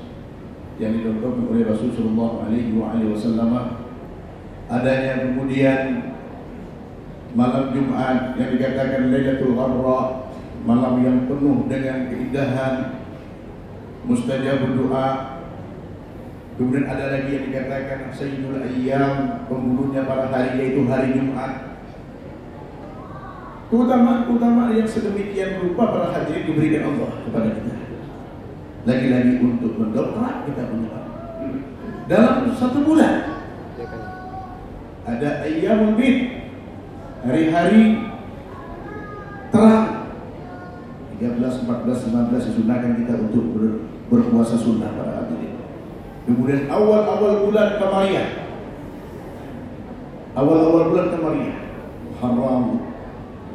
yang 0.77 0.93
didongkrak 0.93 1.41
oleh 1.41 1.65
Rasulullah 1.65 2.47
Alaihi 2.47 2.77
Wasallam 2.77 3.88
adanya 4.69 5.25
kemudian 5.25 6.13
malam 7.33 7.73
Jumat 7.73 8.37
yang 8.37 8.49
dikatakan 8.53 9.09
Lailatul 9.09 9.57
Gharra 9.57 10.29
malam 10.63 11.01
yang 11.01 11.25
penuh 11.25 11.65
dengan 11.65 12.09
keindahan 12.09 13.01
mustajab 14.05 14.61
doa. 14.77 15.07
Kemudian 16.59 16.91
ada 16.91 17.15
lagi 17.15 17.29
yang 17.39 17.45
dikatakan 17.47 18.11
Sayyidul 18.11 18.59
Ayyam 18.59 19.47
Pembunuhnya 19.47 20.03
para 20.03 20.27
hari 20.27 20.59
yaitu 20.59 20.83
hari 20.91 21.15
Jumat. 21.15 21.79
Keutamaan-keutamaan 23.69 24.75
yang 24.75 24.89
sedemikian 24.89 25.61
rupa 25.61 25.93
para 25.93 26.07
hadirin 26.11 26.49
diberikan 26.51 26.89
Allah 26.89 27.21
kepada 27.21 27.49
kita. 27.53 27.75
Lagi-lagi 28.83 29.33
untuk 29.39 29.77
mendongkrak 29.77 30.49
kita 30.49 30.63
punya 30.73 30.99
Dalam 32.09 32.49
satu 32.57 32.81
bulan 32.81 33.38
Ada 35.09 35.29
Ayyamul 35.49 35.97
Bid 35.97 36.17
Hari-hari 37.25 38.13
terang 39.49 40.13
13, 41.19 41.67
14, 41.67 42.15
15 42.15 42.47
disunahkan 42.47 42.91
kita 42.95 43.13
untuk 43.27 43.45
ber, 43.51 43.63
berpuasa 44.07 44.55
sunnah 44.55 44.87
para 44.95 45.19
hadirin 45.19 45.59
Kemudian 46.29 46.69
awal-awal 46.69 47.49
bulan 47.49 47.81
Qamariyah. 47.81 48.29
Awal-awal 50.37 50.93
bulan 50.93 51.07
Qamariyah. 51.09 51.59
Haram 52.21 52.63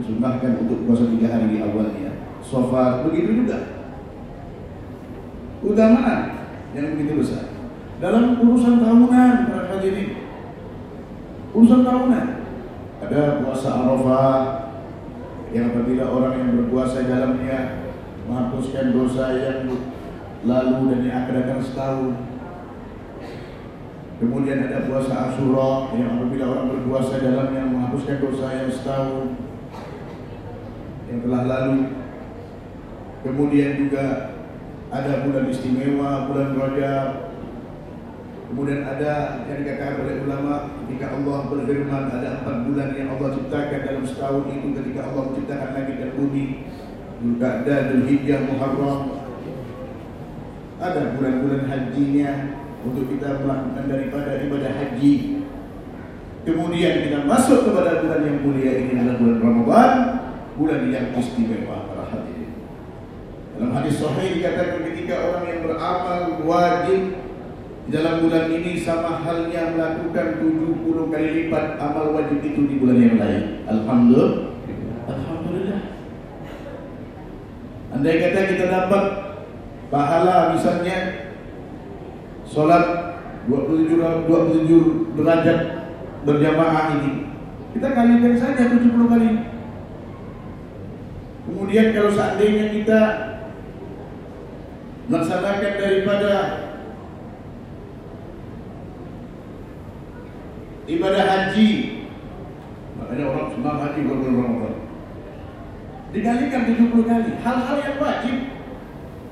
disunahkan 0.03 0.59
untuk 0.67 0.83
puasa 0.83 1.07
tiga 1.07 1.31
hari 1.31 1.55
di 1.55 1.59
awalnya. 1.63 2.19
Sofar 2.43 3.07
begitu 3.07 3.47
juga. 3.47 3.87
Utamaan 5.63 6.51
yang 6.75 6.99
begitu 6.99 7.23
besar. 7.23 7.47
Dalam 8.03 8.43
urusan 8.43 8.83
tahunan 8.83 9.33
para 9.55 9.71
hadirin. 9.71 10.24
Urusan 11.55 11.87
tahunan. 11.87 12.27
Ada 12.99 13.47
puasa 13.47 13.69
Arafah 13.71 14.35
yang 15.55 15.71
apabila 15.71 16.05
orang 16.11 16.35
yang 16.35 16.51
berpuasa 16.59 17.07
dalamnya 17.07 17.87
menghapuskan 18.27 18.91
dosa 18.91 19.39
yang 19.39 19.71
lalu 20.43 20.79
dan 20.91 21.01
yang 21.07 21.17
akan 21.23 21.35
datang 21.39 21.61
setahun 21.63 22.13
Kemudian 24.15 24.71
ada 24.71 24.87
puasa 24.87 25.27
Ashura 25.27 25.91
yang 25.99 26.17
apabila 26.17 26.45
orang 26.47 26.71
berpuasa 26.71 27.19
dalamnya 27.19 27.67
menghapuskan 27.67 28.23
dosa 28.23 28.47
yang 28.63 28.71
setahun 28.71 29.35
yang 31.11 31.19
telah 31.27 31.43
lalu. 31.51 31.99
Kemudian 33.27 33.85
juga 33.85 34.39
ada 34.95 35.27
bulan 35.27 35.51
istimewa, 35.51 36.31
bulan 36.31 36.55
Rajab. 36.55 37.34
Kemudian 38.55 38.87
ada 38.87 39.43
yang 39.51 39.67
dikatakan 39.67 40.07
oleh 40.07 40.15
ulama 40.23 40.55
ketika 40.87 41.11
Allah 41.11 41.39
berfirman 41.51 42.05
ada 42.07 42.29
empat 42.39 42.57
bulan 42.71 42.95
yang 42.95 43.19
Allah 43.19 43.35
ciptakan 43.35 43.81
dalam 43.83 44.05
setahun 44.07 44.47
itu 44.47 44.69
ketika 44.79 45.01
Allah 45.11 45.23
menciptakan 45.27 45.69
langit 45.75 45.97
dan 45.99 46.11
bumi. 46.15 46.45
Dzulqa'dah, 47.19 47.79
Dzulhijjah, 47.91 48.41
Muharram. 48.47 49.01
Ada 50.79 51.19
bulan-bulan 51.19 51.67
hajinya, 51.67 52.31
untuk 52.85 53.09
kita 53.09 53.41
melakukan 53.43 53.85
daripada 53.89 54.31
ibadah 54.45 54.73
haji. 54.77 55.15
Kemudian 56.45 56.95
kita 57.09 57.19
masuk 57.25 57.65
kepada 57.65 58.05
bulan 58.05 58.21
yang 58.21 58.39
mulia 58.45 58.73
ini 58.77 59.01
adalah 59.01 59.17
bulan 59.17 59.39
Ramadan, 59.41 59.93
bulan 60.61 60.81
yang 60.93 61.07
istimewa 61.17 61.89
para 61.89 62.05
hadirin. 62.13 62.53
Dalam 63.57 63.71
hadis 63.73 63.97
sahih 63.97 64.39
dikatakan 64.39 64.85
ketika 64.93 65.15
orang 65.25 65.45
yang 65.49 65.61
beramal 65.65 66.21
wajib 66.45 67.24
dalam 67.85 68.25
bulan 68.25 68.49
ini 68.49 68.81
sama 68.81 69.21
halnya 69.21 69.77
melakukan 69.77 70.41
70 70.41 71.13
kali 71.13 71.29
lipat 71.37 71.77
amal 71.77 72.17
wajib 72.17 72.41
itu 72.41 72.65
di 72.65 72.81
bulan 72.81 72.97
yang 72.97 73.17
lain. 73.21 73.43
Alhamdulillah. 73.69 74.57
Alhamdulillah. 75.05 75.81
Andai 77.93 78.17
kata 78.25 78.41
kita 78.51 78.65
dapat 78.73 79.05
pahala 79.93 80.57
misalnya 80.57 80.97
Sholat 82.43 82.85
27, 83.47 84.01
27 84.27 85.17
derajat 85.21 85.59
berjamaah 86.25 86.99
ini 86.99 87.13
Kita 87.77 87.89
kalikan 87.95 88.35
saja 88.39 88.67
70 88.67 89.11
kali 89.11 89.31
Kemudian 91.45 91.87
kalau 91.93 92.11
seandainya 92.11 92.67
kita 92.73 93.01
Melaksanakan 95.05 95.73
daripada 95.77 96.64
Ibadah 100.85 101.25
haji. 101.25 101.69
Makanya 103.01 103.25
orang 103.33 103.49
senang 103.57 103.79
haji 103.81 104.01
bulan 104.05 104.37
Ramadan. 104.37 104.75
Dikalikan 106.13 106.63
70 106.69 107.09
kali. 107.09 107.31
Hal-hal 107.41 107.77
yang 107.81 107.97
wajib. 107.97 108.37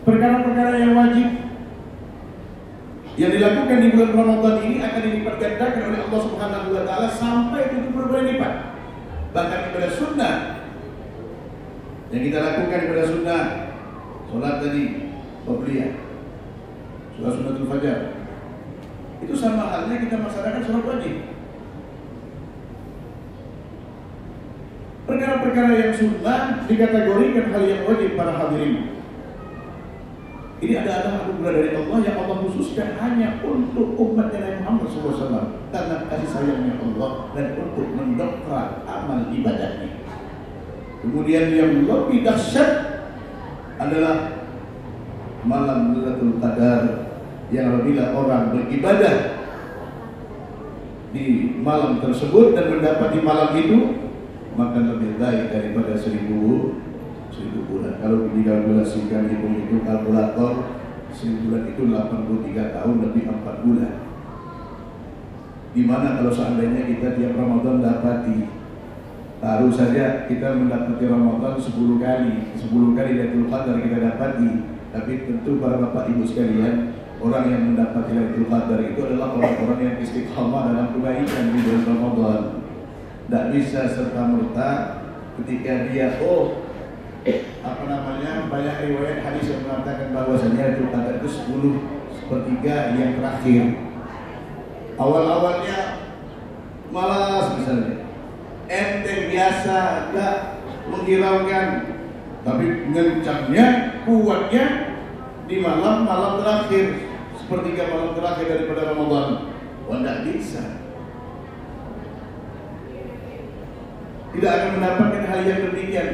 Perkara-perkara 0.09 0.75
yang 0.81 0.95
wajib. 0.97 1.29
Yang 3.21 3.33
dilakukan 3.37 3.79
di 3.85 3.89
bulan 3.93 4.13
Ramadan 4.17 4.57
ini 4.65 4.77
akan 4.81 5.01
dilipat 5.05 5.35
gandakan 5.37 5.83
oleh 5.93 6.01
Allah 6.09 6.21
Subhanahu 6.25 6.69
wa 6.73 6.83
taala 6.89 7.09
sampai 7.13 7.61
70 7.69 7.93
kali 7.93 8.25
lipat. 8.33 8.55
Bahkan 9.37 9.61
ibadah 9.69 9.93
sunnah. 9.93 10.35
Yang 12.09 12.23
kita 12.33 12.39
lakukan 12.41 12.81
ibadah 12.89 13.07
sunnah. 13.13 13.45
Salat 14.33 14.65
tadi 14.65 15.13
qabliyah 15.45 15.93
salat 17.21 17.33
sunnatul 17.37 17.69
fajar. 17.69 17.99
Itu 19.21 19.37
sama 19.37 19.69
halnya 19.69 20.01
kita 20.01 20.17
melaksanakan 20.17 20.63
salat 20.65 20.85
wajib 20.89 21.32
perkara-perkara 25.13 25.73
yang 25.77 25.93
sunnah 25.93 26.65
dikategorikan 26.65 27.53
hal 27.53 27.63
yang 27.69 27.83
wajib 27.85 28.17
para 28.17 28.33
hadirin 28.33 28.97
Ini 30.63 30.79
adalah 30.79 31.27
anugerah 31.27 31.53
dari 31.59 31.71
Allah 31.75 31.99
yang 32.07 32.17
Allah 32.23 32.37
khususkan 32.47 32.95
hanya 32.95 33.43
untuk 33.43 33.99
umat 33.99 34.31
Nabi 34.31 34.63
Muhammad 34.63 34.87
SAW 34.95 35.59
karena 35.75 36.07
kasih 36.07 36.29
sayangnya 36.31 36.79
Allah 36.79 37.35
dan 37.35 37.59
untuk 37.59 37.91
mendokrak 37.99 38.87
amal 38.87 39.27
ibadahnya. 39.35 39.91
Kemudian 41.03 41.51
yang 41.51 41.83
lebih 41.83 42.23
dahsyat 42.23 42.71
adalah 43.75 44.47
malam 45.43 45.99
Lailatul 45.99 46.39
Qadar 46.39 47.11
yang 47.51 47.75
apabila 47.75 48.05
orang 48.15 48.45
beribadah 48.55 49.17
di 51.11 51.59
malam 51.59 51.99
tersebut 51.99 52.55
dan 52.55 52.71
mendapat 52.71 53.19
di 53.19 53.21
malam 53.27 53.51
itu 53.59 54.02
maka 54.55 54.79
lebih 54.81 55.17
baik 55.17 55.53
daripada 55.53 55.97
seribu 55.97 56.77
seribu 57.33 57.61
bulan. 57.69 57.97
Kalau 58.01 58.29
dikalkulasikan 58.31 59.33
hitung 59.33 59.57
itu 59.57 59.81
kalkulator 59.83 60.77
seribu 61.13 61.49
bulan 61.49 61.65
itu 61.73 61.83
83 61.89 62.77
tahun 62.77 62.97
lebih 63.09 63.23
4 63.29 63.65
bulan. 63.65 63.93
Di 65.73 65.83
mana 65.89 66.21
kalau 66.21 66.29
seandainya 66.29 66.85
kita 66.85 67.17
tiap 67.17 67.33
Ramadan 67.33 67.81
dapati 67.81 68.45
Taruh 69.41 69.73
saja 69.73 70.29
kita 70.29 70.55
mendapati 70.55 71.09
Ramadan 71.09 71.57
10 71.57 71.73
kali 71.97 72.33
10 72.61 72.69
kali 72.95 73.11
Lailatul 73.17 73.49
Qadar 73.49 73.77
kita 73.81 73.99
dapati 73.99 74.51
Tapi 74.93 75.13
tentu 75.25 75.59
para 75.59 75.81
bapak 75.81 76.13
ibu 76.13 76.29
sekalian 76.29 76.93
Orang 77.19 77.49
yang 77.49 77.73
mendapati 77.73 78.13
Lailatul 78.13 78.53
Qadar 78.53 78.79
itu 78.85 79.01
adalah 79.01 79.33
orang-orang 79.33 79.81
yang 79.81 79.97
istiqamah 79.99 80.63
dalam 80.71 80.87
kebaikan 80.93 81.45
di 81.57 81.59
bulan 81.65 81.83
Ramadan 81.89 82.62
Tidak 83.27 83.45
bisa 83.55 83.81
serta-merta 83.89 85.01
ketika 85.41 85.89
dia 85.89 86.21
oh 86.21 86.63
apa 87.63 87.83
namanya 87.87 88.51
banyak 88.51 88.91
riwayat 88.91 89.23
hadis 89.23 89.55
yang 89.55 89.63
mengatakan 89.63 90.11
bahwasanya 90.11 90.75
itu 90.75 90.91
kata 90.91 91.23
itu 91.23 91.29
10 91.31 92.19
sepertiga 92.19 92.99
yang 92.99 93.23
terakhir. 93.23 93.63
Awal-awalnya 94.99 95.79
malas 96.91 97.47
misalnya. 97.63 98.03
Ente 98.67 99.15
biasa 99.31 99.77
gak 100.11 100.37
menghiraukan. 100.91 101.69
Tapi 102.43 102.91
ngencangnya 102.91 103.67
kuatnya 104.03 104.65
di 105.47 105.63
malam-malam 105.63 106.43
terakhir. 106.43 107.07
Sepertiga 107.39 107.87
malam 107.87 108.19
terakhir 108.19 108.47
daripada 108.51 108.91
Ramadan. 108.91 109.55
Wah 109.87 109.99
tidak 110.03 110.19
bisa 110.27 110.82
tidak 114.33 114.51
akan 114.53 114.71
mendapatkan 114.81 115.25
hal 115.29 115.41
yang 115.45 115.61
demikian. 115.69 116.09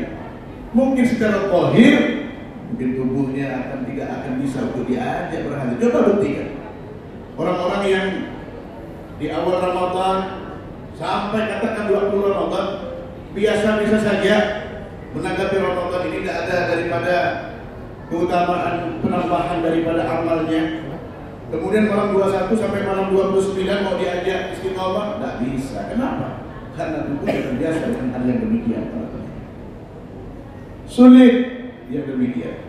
Mungkin 0.75 1.05
secara 1.07 1.49
kohir 1.49 2.29
mungkin 2.69 2.89
tubuhnya 3.01 3.47
akan 3.65 3.89
tidak 3.89 4.09
akan 4.21 4.33
bisa 4.45 4.59
untuk 4.69 4.85
diajak 4.85 5.41
berhati 5.49 5.75
coba 5.81 5.99
buktikan. 6.13 6.49
Orang-orang 7.39 7.83
yang 7.87 8.07
di 9.19 9.27
awal 9.31 9.63
Ramadan 9.63 10.17
sampai 10.99 11.47
katakan 11.47 11.87
20 11.89 12.35
Ramadan 12.35 12.67
biasa-biasa 13.33 13.99
saja 14.03 14.35
menanggapi 15.15 15.57
Ramadan 15.63 16.03
ini 16.11 16.17
tidak 16.27 16.37
ada 16.45 16.57
daripada 16.75 17.17
keutamaan 18.11 18.99
penambahan 19.01 19.59
daripada 19.63 20.03
amalnya. 20.05 20.63
Kemudian 21.49 21.89
malam 21.89 22.13
21 22.13 22.53
sampai 22.61 22.85
malam 22.85 23.09
29 23.09 23.57
mau 23.65 23.97
diajak 23.97 24.53
istiqomah? 24.53 25.17
Tidak 25.17 25.35
bisa. 25.41 25.89
Kenapa? 25.89 26.48
Karena 26.79 26.99
tubuhnya 27.11 27.43
terbiasa 27.43 27.81
dengan 27.91 28.09
hal 28.15 28.23
yang 28.23 28.41
demikian 28.47 28.85
Sulit 30.89 31.37
yang 31.93 32.07
demikian. 32.09 32.65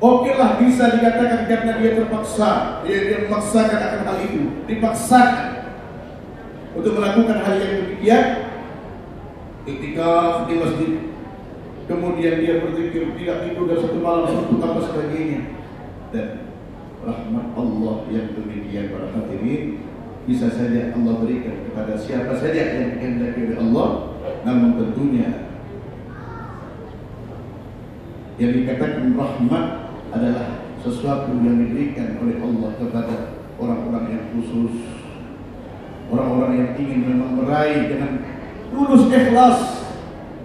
Oke 0.00 0.36
lah 0.36 0.56
bisa 0.60 0.88
dikatakan 0.96 1.48
karena 1.48 1.80
dia 1.80 1.96
terpaksa, 1.96 2.80
dia, 2.84 2.98
dia 3.08 3.18
memaksakan 3.28 3.80
akan 3.80 4.00
hal 4.08 4.16
itu, 4.24 4.42
dipaksakan 4.68 5.48
untuk 6.76 6.92
melakukan 6.96 7.38
hal 7.44 7.54
yang 7.60 7.72
demikian. 7.84 8.26
Ketika 9.64 10.08
di 10.44 10.54
masjid, 10.60 10.92
kemudian 11.88 12.34
dia 12.44 12.60
berpikir 12.60 13.16
tidak 13.16 13.48
tidur 13.48 13.64
dan 13.64 13.78
satu 13.80 13.98
malam 14.00 14.28
satu 14.28 14.60
apa 14.60 14.80
sebagainya, 14.92 15.40
dan 16.12 16.52
rahmat 17.00 17.46
Allah 17.56 17.96
yang 18.12 18.28
demikian 18.36 18.92
para 18.92 19.08
hadirin 19.12 19.80
bisa 20.24 20.48
saja 20.48 20.96
Allah 20.96 21.14
berikan 21.20 21.68
kepada 21.68 21.94
siapa 22.00 22.32
saja 22.36 22.80
yang 22.80 22.96
dikehendaki 22.96 23.40
oleh 23.52 23.58
Allah, 23.60 23.88
namun 24.44 24.70
tentunya 24.80 25.52
yang 28.40 28.50
dikatakan 28.50 29.14
rahmat 29.14 29.66
adalah 30.10 30.64
sesuatu 30.80 31.32
yang 31.38 31.60
diberikan 31.60 32.18
oleh 32.18 32.40
Allah 32.40 32.70
kepada 32.80 33.16
orang-orang 33.60 34.04
yang 34.10 34.24
khusus 34.34 35.04
orang-orang 36.10 36.52
yang 36.60 36.70
ingin 36.76 37.00
memang 37.08 37.32
meraih 37.40 37.88
dengan 37.88 38.20
tulus 38.68 39.08
ikhlas 39.08 39.58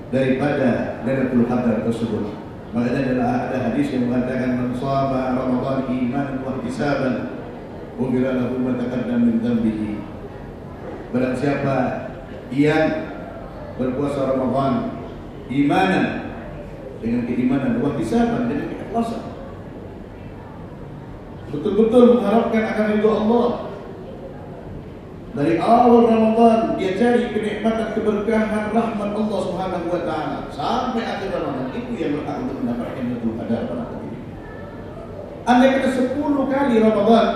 daripada 0.09 1.01
Lailatul 1.05 1.45
Qadar 1.45 1.85
tersebut. 1.85 2.25
Makanya 2.69 3.17
ada 3.17 3.57
hadis 3.69 3.89
yang 3.89 4.09
mengatakan 4.09 4.61
man 4.61 4.71
shama 4.77 5.33
Ramadan 5.33 5.89
imanan 5.89 6.45
wa 6.45 6.61
ihtisaban 6.61 7.38
ghufira 7.99 8.39
lahu 8.39 8.63
ma 8.63 8.79
taqaddama 8.79 9.27
min 9.27 9.43
dhanbihi. 9.43 9.99
Barang 11.11 11.35
siapa 11.35 11.77
yang 12.55 12.87
berpuasa 13.75 14.31
Ramadan 14.31 15.03
imanan 15.51 16.05
dengan 17.03 17.27
keimanan, 17.27 17.83
wa 17.83 17.99
hisaban 17.99 18.47
dengan 18.47 18.71
keikhlasan. 18.71 19.23
Betul-betul 21.49 22.19
mengharapkan 22.19 22.63
akan 22.63 22.85
ridho 22.95 23.11
Allah. 23.11 23.47
Dari 25.29 25.55
awal 25.61 26.09
Ramadan 26.09 26.75
dia 26.75 26.97
cari 26.97 27.29
kenikmatan 27.31 27.93
keberkahan 27.93 28.73
rahmat 28.73 29.09
Allah 29.13 29.39
Subhanahu 29.45 29.87
wa 29.87 30.01
taala 30.01 30.37
sampai 30.49 31.05
akhir 31.05 31.29
Ramadan 31.31 31.69
itu 31.69 31.91
yang 32.01 32.17
berhak 32.17 32.43
untuk 32.43 32.65
mendapatkan 32.65 33.05
Qadar 33.39 33.61
pada 33.71 33.85
ini. 34.03 34.19
Andai 35.47 35.69
kata 35.79 35.89
10 35.95 36.17
kali 36.49 36.73
Ramadan 36.81 37.27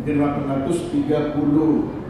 mungkin 0.00 0.16
830 0.16 2.00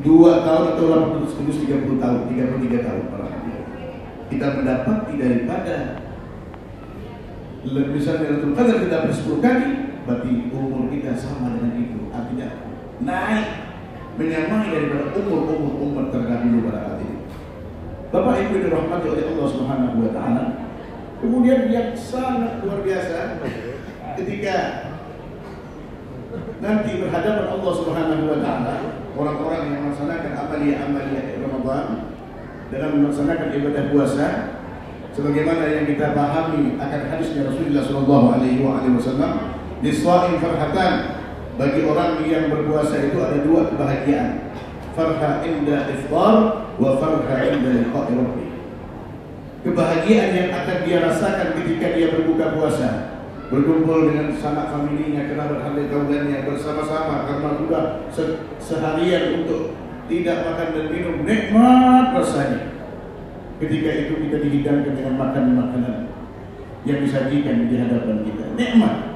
dua 0.00 0.32
tahun 0.46 0.64
atau 0.76 0.84
830 1.26 1.98
tahun 1.98 2.20
33 2.30 2.86
tahun 2.86 3.04
kita 4.30 4.46
mendapati 4.62 5.18
daripada 5.18 5.98
misalnya 7.66 8.30
Lailatul 8.30 8.54
Qadar 8.54 8.78
kita 8.78 8.96
ber 9.04 9.12
10 9.12 9.42
kali 9.42 9.68
berarti 10.06 10.30
umur 10.54 10.86
kita 10.88 11.12
sama 11.18 11.58
dengan 11.58 11.74
itu. 11.76 12.08
Artinya 12.08 12.48
naik 13.04 13.69
menyamai 14.20 14.68
daripada 14.68 15.16
umur-umur 15.16 15.80
umat 15.88 16.06
terdahulu 16.12 16.68
para 16.68 16.80
hadirin 16.92 17.24
Bapak 18.12 18.36
Ibu 18.44 18.52
yang 18.52 18.64
dirahmati 18.68 19.06
oleh 19.08 19.24
Allah 19.32 19.46
Subhanahu 19.48 19.96
wa 20.04 20.10
taala 20.12 20.44
kemudian 21.24 21.72
yang 21.72 21.96
sangat 21.96 22.60
luar 22.60 22.84
biasa 22.84 23.40
ketika 24.20 24.56
nanti 26.60 26.90
berhadapan 27.00 27.46
Allah 27.48 27.72
Subhanahu 27.72 28.22
wa 28.28 28.38
taala 28.44 28.74
orang-orang 29.16 29.60
yang 29.72 29.80
melaksanakan 29.88 30.32
amalia-amalia 30.36 31.40
Ramadan 31.40 31.86
dalam 32.68 32.90
melaksanakan 33.00 33.48
ibadah 33.56 33.84
puasa 33.88 34.26
sebagaimana 35.16 35.64
yang 35.64 35.88
kita 35.88 36.12
pahami 36.12 36.76
akan 36.76 37.00
hadisnya 37.08 37.48
Rasulullah 37.48 37.84
sallallahu 37.88 38.26
alaihi 38.36 38.60
wasallam 38.68 39.32
diswain 39.80 40.36
farhatan 40.36 41.19
bagi 41.60 41.84
orang 41.84 42.24
yang 42.24 42.48
berpuasa 42.48 43.12
itu 43.12 43.20
ada 43.20 43.44
dua 43.44 43.68
kebahagiaan 43.68 44.48
farha 44.96 45.44
inda 45.44 45.92
iftar 45.92 46.64
wa 46.80 46.90
farha 46.96 47.36
inda 47.52 47.84
liqa'i 47.84 48.16
rabbi 48.16 48.48
kebahagiaan 49.68 50.30
yang 50.32 50.48
akan 50.56 50.78
dia 50.88 50.98
rasakan 51.04 51.60
ketika 51.60 51.86
dia 51.92 52.16
berbuka 52.16 52.56
puasa 52.56 53.20
berkumpul 53.50 54.06
dengan 54.06 54.30
sanak 54.38 54.70
familinya, 54.70 55.26
kerabat 55.26 55.58
harta 55.58 55.82
kaulannya 55.90 56.46
bersama-sama 56.46 57.26
karena 57.26 57.58
sudah 57.58 57.84
se 58.06 58.24
seharian 58.62 59.42
untuk 59.42 59.74
tidak 60.06 60.46
makan 60.46 60.68
dan 60.70 60.86
minum 60.86 61.26
nikmat 61.26 62.14
rasanya. 62.14 62.78
Ketika 63.58 63.90
itu 64.06 64.14
kita 64.22 64.36
dihidangkan 64.40 64.94
dengan 64.94 65.14
makan 65.18 65.44
makanan 65.58 65.96
yang 66.86 67.02
disajikan 67.02 67.66
di 67.66 67.74
hadapan 67.76 68.22
kita, 68.22 68.46
nikmat. 68.54 69.09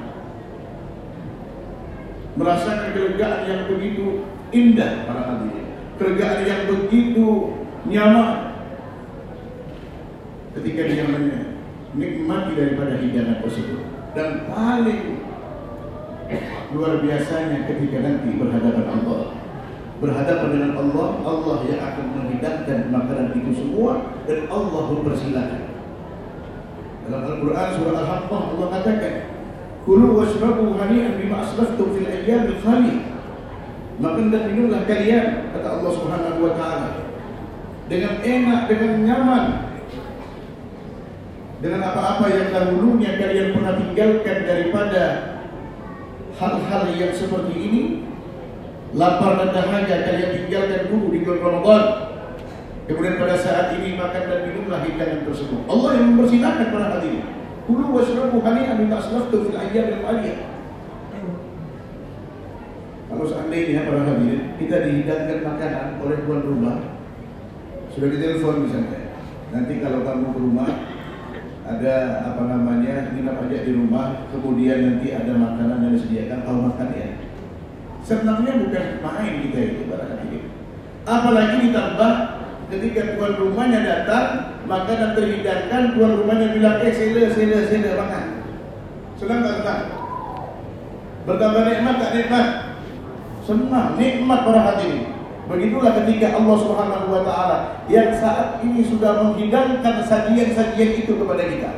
Merasakan 2.35 2.91
kelegaan 2.91 3.47
yang 3.47 3.61
begitu 3.71 4.27
indah 4.51 5.07
para 5.07 5.23
hadirin, 5.23 5.67
kelegaan 5.95 6.43
yang 6.43 6.61
begitu 6.67 7.55
nyaman 7.87 8.59
ketika 10.59 10.81
dia 10.83 11.03
menikmati 11.95 12.51
daripada 12.59 12.99
hidangan 12.99 13.39
tersebut 13.39 13.83
dan 14.11 14.51
paling 14.51 15.23
luar 16.75 16.99
biasanya 16.99 17.67
ketika 17.71 17.97
nanti 18.03 18.35
berhadapan 18.35 18.83
Allah. 18.83 19.21
Berhadapan 19.95 20.49
dengan 20.51 20.71
Allah, 20.75 21.07
Allah 21.23 21.57
yang 21.71 21.79
akan 21.79 22.05
menghidangkan 22.19 22.79
makanan 22.91 23.31
itu 23.31 23.51
semua 23.63 24.11
dan 24.27 24.43
Allah 24.51 24.83
mempersilakan. 24.91 25.63
Dalam 27.07 27.21
Al-Quran 27.31 27.67
surah 27.79 27.95
Al-Haqqah 28.03 28.41
Allah 28.51 28.67
katakan, 28.75 29.15
Kulu 29.85 30.17
washrabu 30.17 30.73
hani'an 30.81 31.21
bima 31.21 31.45
aslaftum 31.45 31.93
fil 31.93 32.09
ayyamil 32.09 32.57
khaliyah. 32.57 33.05
Makan 34.01 34.33
dan 34.33 34.49
minumlah 34.49 34.81
kalian 34.89 35.53
kata 35.53 35.67
Allah 35.77 35.91
Subhanahu 35.93 36.41
wa 36.41 36.51
taala. 36.57 36.89
Dengan 37.85 38.17
enak 38.17 38.59
dengan 38.65 38.91
nyaman. 39.05 39.45
Dengan 41.61 41.81
apa-apa 41.85 42.25
yang 42.33 42.49
dahulunya 42.49 43.13
kalian 43.21 43.53
pernah 43.53 43.73
tinggalkan 43.77 44.37
daripada 44.49 45.03
hal-hal 46.35 46.83
yang 46.97 47.13
seperti 47.13 47.53
ini 47.53 47.81
lapar 48.97 49.37
dan 49.37 49.53
dahaga 49.53 49.95
kalian 50.01 50.29
tinggalkan 50.33 50.81
dulu 50.89 51.13
di 51.13 51.21
bulan 51.21 51.39
Ramadan. 51.45 51.83
Kemudian 52.89 53.21
pada 53.21 53.37
saat 53.37 53.77
ini 53.77 53.93
makan 54.01 54.23
dan 54.33 54.39
minumlah 54.49 54.81
hidangan 54.81 55.29
tersebut. 55.29 55.61
Allah 55.69 55.89
yang 55.93 56.05
mempersilahkan 56.17 56.67
para 56.73 56.87
hadirin 56.97 57.44
kulu 57.65 57.97
washrabu 57.97 58.37
hani'an 58.45 58.77
bima 58.77 59.01
aslaftum 59.01 59.49
fil 59.49 59.57
ayyamil 59.57 60.01
khaliyah 60.05 60.55
kalau 63.05 63.31
seandainya 63.31 63.87
para 63.87 64.03
hadirin 64.03 64.59
kita 64.59 64.75
dihidangkan 64.83 65.39
makanan 65.45 66.03
oleh 66.03 66.19
tuan 66.27 66.41
rumah, 66.43 66.77
sudah 67.95 68.11
ditelepon 68.11 68.67
misalnya. 68.67 69.15
Nanti 69.55 69.79
kalau 69.79 70.03
kamu 70.03 70.35
ke 70.35 70.39
rumah 70.43 70.71
ada 71.63 71.95
apa 72.27 72.43
namanya 72.43 73.15
nginap 73.15 73.39
aja 73.47 73.63
di 73.63 73.71
rumah, 73.71 74.27
kemudian 74.35 74.83
nanti 74.83 75.15
ada 75.15 75.31
makanan 75.31 75.85
yang 75.87 75.93
disediakan, 75.95 76.43
kau 76.43 76.59
makan 76.59 76.89
ya. 76.91 77.09
Senangnya 78.03 78.67
bukan 78.67 78.85
main 78.99 79.33
kita 79.47 79.59
itu 79.63 79.81
hadirin. 79.87 80.45
Apalagi 81.07 81.71
ditambah 81.71 82.13
ketika 82.69 83.15
tuan 83.15 83.33
rumahnya 83.37 83.79
datang, 83.85 84.57
makanan 84.65 85.13
terhidangkan, 85.13 85.93
tuan 85.93 86.13
rumahnya 86.21 86.53
bilang, 86.57 86.81
eh 86.81 86.93
sila, 86.93 87.29
sila, 87.29 87.57
sila, 87.69 87.89
makan. 87.99 88.25
Senang 89.15 89.39
tak 89.45 89.55
senang? 89.61 89.81
Bertambah 91.25 91.63
nikmat 91.65 91.95
tak 92.01 92.11
nikmat? 92.13 92.47
Senang, 93.45 93.95
nikmat 93.97 94.39
para 94.43 94.61
hadirin. 94.61 95.15
Begitulah 95.45 95.93
ketika 96.01 96.41
Allah 96.41 96.57
Subhanahu 96.57 97.07
wa 97.13 97.21
taala 97.21 97.57
yang 97.85 98.09
saat 98.17 98.65
ini 98.65 98.81
sudah 98.81 99.21
menghidangkan 99.21 100.01
sajian-sajian 100.01 101.05
itu 101.05 101.13
kepada 101.13 101.45
kita. 101.45 101.71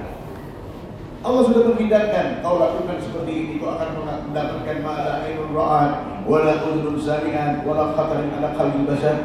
Allah 1.19 1.43
sudah 1.43 1.76
menghidangkan 1.76 2.39
kau 2.39 2.56
lakukan 2.56 2.95
seperti 3.04 3.32
ini 3.36 3.54
kau 3.60 3.76
akan 3.76 4.00
mendapatkan 4.32 4.78
ma'ala 4.80 5.28
ainun 5.28 5.52
ra'at 5.52 6.23
wala 6.23 6.63
udhun 6.71 6.95
sami'an 6.95 7.67
wala 7.67 7.91
khatarin 7.91 8.32
ala 8.39 8.56
qalbi 8.56 8.88
bashar 8.88 9.17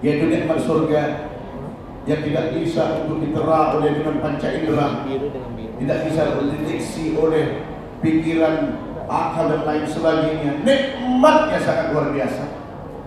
yaitu 0.00 0.26
nikmat 0.32 0.58
surga 0.64 1.30
yang 2.08 2.20
tidak 2.24 2.56
bisa 2.56 3.04
untuk 3.04 3.20
ditera 3.20 3.76
oleh 3.76 4.00
dengan 4.00 4.16
panca 4.24 4.48
indera 4.48 5.04
tidak 5.80 5.98
bisa 6.08 6.20
dideteksi 6.36 7.16
oleh 7.16 7.64
pikiran 8.04 8.76
akal 9.08 9.48
dan 9.48 9.62
lain 9.64 9.84
sebagainya. 9.88 10.60
Nikmatnya 10.62 11.58
sangat 11.58 11.86
luar 11.96 12.12
biasa. 12.12 12.44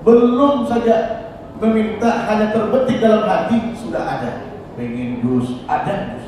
Belum 0.03 0.65
saja 0.67 0.95
meminta 1.61 2.27
hanya 2.27 2.51
terbetik 2.51 2.97
dalam 2.97 3.23
hati 3.29 3.71
sudah 3.77 4.03
ada. 4.03 4.31
Pengen 4.73 5.21
dus, 5.21 5.61
ada 5.69 6.17
dus. 6.17 6.25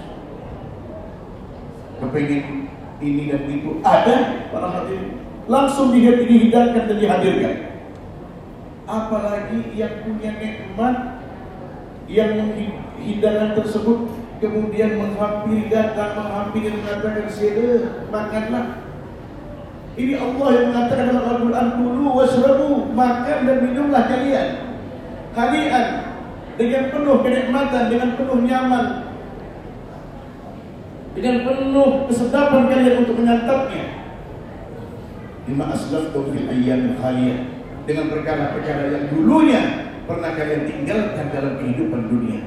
Kepengin 1.97 2.69
ini 3.01 3.33
dan 3.33 3.43
itu 3.49 3.81
ada 3.81 4.45
para 4.53 4.67
hadirin. 4.69 5.17
Langsung 5.49 5.89
dihidangkan 5.91 6.85
dan 6.87 6.97
dihadirkan. 6.97 7.55
Apalagi 8.85 9.73
yang 9.73 10.05
punya 10.05 10.37
nikmat 10.37 11.25
yang 12.05 12.53
hidangan 13.01 13.57
tersebut 13.57 14.13
kemudian 14.37 15.01
menghampiri 15.01 15.73
datang 15.73 16.21
menghampiri 16.21 16.69
mengatakan 16.69 17.25
sila 17.25 18.05
makanlah. 18.13 18.85
Ini 19.95 20.13
Allah 20.19 20.49
yang 20.59 20.65
mengatakan 20.75 21.05
dalam 21.07 21.23
Al-Quran 21.23 21.67
Kulu 21.79 22.05
wasrabu 22.19 22.91
Makan 22.91 23.47
dan 23.47 23.57
minumlah 23.63 24.03
kalian. 24.11 24.47
Kalian 25.31 25.85
Dengan 26.59 26.83
penuh 26.91 27.17
kenikmatan 27.23 27.83
Dengan 27.87 28.09
penuh 28.19 28.39
nyaman 28.43 28.85
Dengan 31.15 31.35
penuh 31.47 32.11
kesedapan 32.11 32.61
kalian 32.67 32.95
untuk 33.07 33.15
menyantapnya 33.23 33.85
Lima 35.47 35.71
aslaftum 35.71 36.35
fil 36.35 36.47
ayyam 36.51 36.99
khaliyah 36.99 37.54
Dengan 37.85 38.05
perkara-perkara 38.09 38.83
yang 38.89 39.05
dulunya 39.13 39.61
Pernah 40.05 40.37
kalian 40.37 40.69
tinggalkan 40.69 41.25
dalam 41.33 41.53
kehidupan 41.61 42.01
dunia 42.09 42.41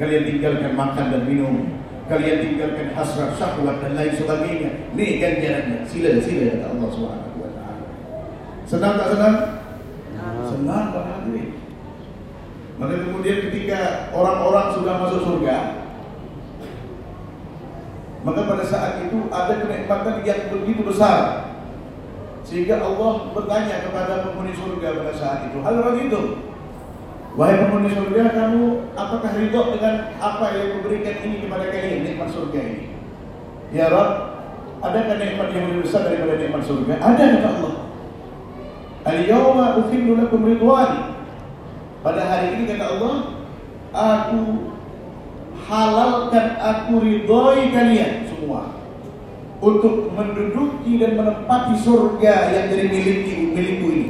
Kalian 0.00 0.22
tinggalkan 0.24 0.72
makan 0.76 1.06
dan 1.12 1.22
minum 1.28 1.78
kalian 2.08 2.40
tinggalkan 2.40 2.88
hasrat 2.96 3.36
syahwat 3.36 3.84
dan 3.84 3.92
lain 3.92 4.12
sebagainya. 4.16 4.70
Ini 4.96 5.06
ganjarannya. 5.20 5.78
Sila 5.84 6.16
sila 6.24 6.56
kata 6.56 6.66
Allah 6.72 6.88
Subhanahu 6.88 7.36
wa 7.36 7.50
taala. 7.52 7.86
Senang 8.64 8.94
tak 8.96 9.08
senang? 9.12 9.36
Senang 10.48 10.84
Pak 10.96 11.04
Hadirin. 11.04 11.50
Maka 12.80 12.94
kemudian 13.04 13.38
ketika 13.50 14.08
orang-orang 14.16 14.66
sudah 14.72 14.94
masuk 15.02 15.20
surga, 15.26 15.56
maka 18.24 18.40
pada 18.46 18.64
saat 18.64 18.92
itu 19.04 19.28
ada 19.28 19.52
kenikmatan 19.60 20.24
yang 20.24 20.40
begitu 20.48 20.80
besar 20.86 21.47
sehingga 22.48 22.80
Allah 22.80 23.28
bertanya 23.36 23.84
kepada 23.84 24.24
penghuni 24.24 24.56
surga 24.56 24.88
pada 24.96 25.12
saat 25.12 25.52
itu, 25.52 25.60
"Hal 25.60 25.76
itu 26.00 26.48
Wahai 27.38 27.54
penghuni 27.54 27.86
surga, 27.94 28.34
kamu 28.34 28.62
apakah 28.98 29.30
ridho 29.38 29.62
dengan 29.78 30.10
apa 30.18 30.58
yang 30.58 30.74
kuberikan 30.74 31.22
ini 31.22 31.46
kepada 31.46 31.70
kalian, 31.70 32.02
nikmat 32.02 32.34
surga 32.34 32.60
ini? 32.66 32.90
Ya 33.70 33.86
Rabb, 33.94 34.42
adakah 34.82 35.22
nikmat 35.22 35.54
yang 35.54 35.70
lebih 35.70 35.86
besar 35.86 36.02
daripada 36.10 36.34
nikmat 36.34 36.66
surga? 36.66 36.98
Ada 36.98 37.24
kata 37.38 37.48
Allah. 37.54 37.74
Al-yawma 39.06 39.66
uhillu 39.78 40.18
lakum 40.18 40.50
ridwani. 40.50 41.14
Pada 42.02 42.26
hari 42.26 42.58
ini 42.58 42.74
kata 42.74 42.84
Allah, 42.98 43.14
aku 43.94 44.42
halalkan 45.62 46.46
aku 46.58 46.92
ridhoi 47.06 47.70
kalian 47.70 48.26
semua 48.26 48.77
untuk 49.58 50.14
menduduki 50.14 51.02
dan 51.02 51.18
menempati 51.18 51.74
surga 51.82 52.34
yang 52.54 52.66
dari 52.70 52.86
milikku 52.86 53.54
milikku 53.54 53.86
ini. 53.90 54.08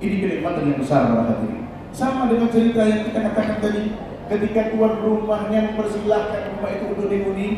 Ini 0.00 0.14
kenikmatan 0.16 0.72
yang 0.72 0.78
besar 0.80 1.12
para 1.12 1.28
hadirin. 1.28 1.68
Sama 1.92 2.32
dengan 2.32 2.48
cerita 2.48 2.80
yang 2.88 3.04
kita 3.04 3.20
katakan 3.20 3.58
tadi, 3.60 3.92
ketika 4.32 4.72
tuan 4.72 4.96
rumahnya 5.04 5.74
mempersilahkan 5.74 6.56
rumah 6.56 6.70
itu 6.72 6.84
untuk 6.96 7.06
dihuni, 7.12 7.48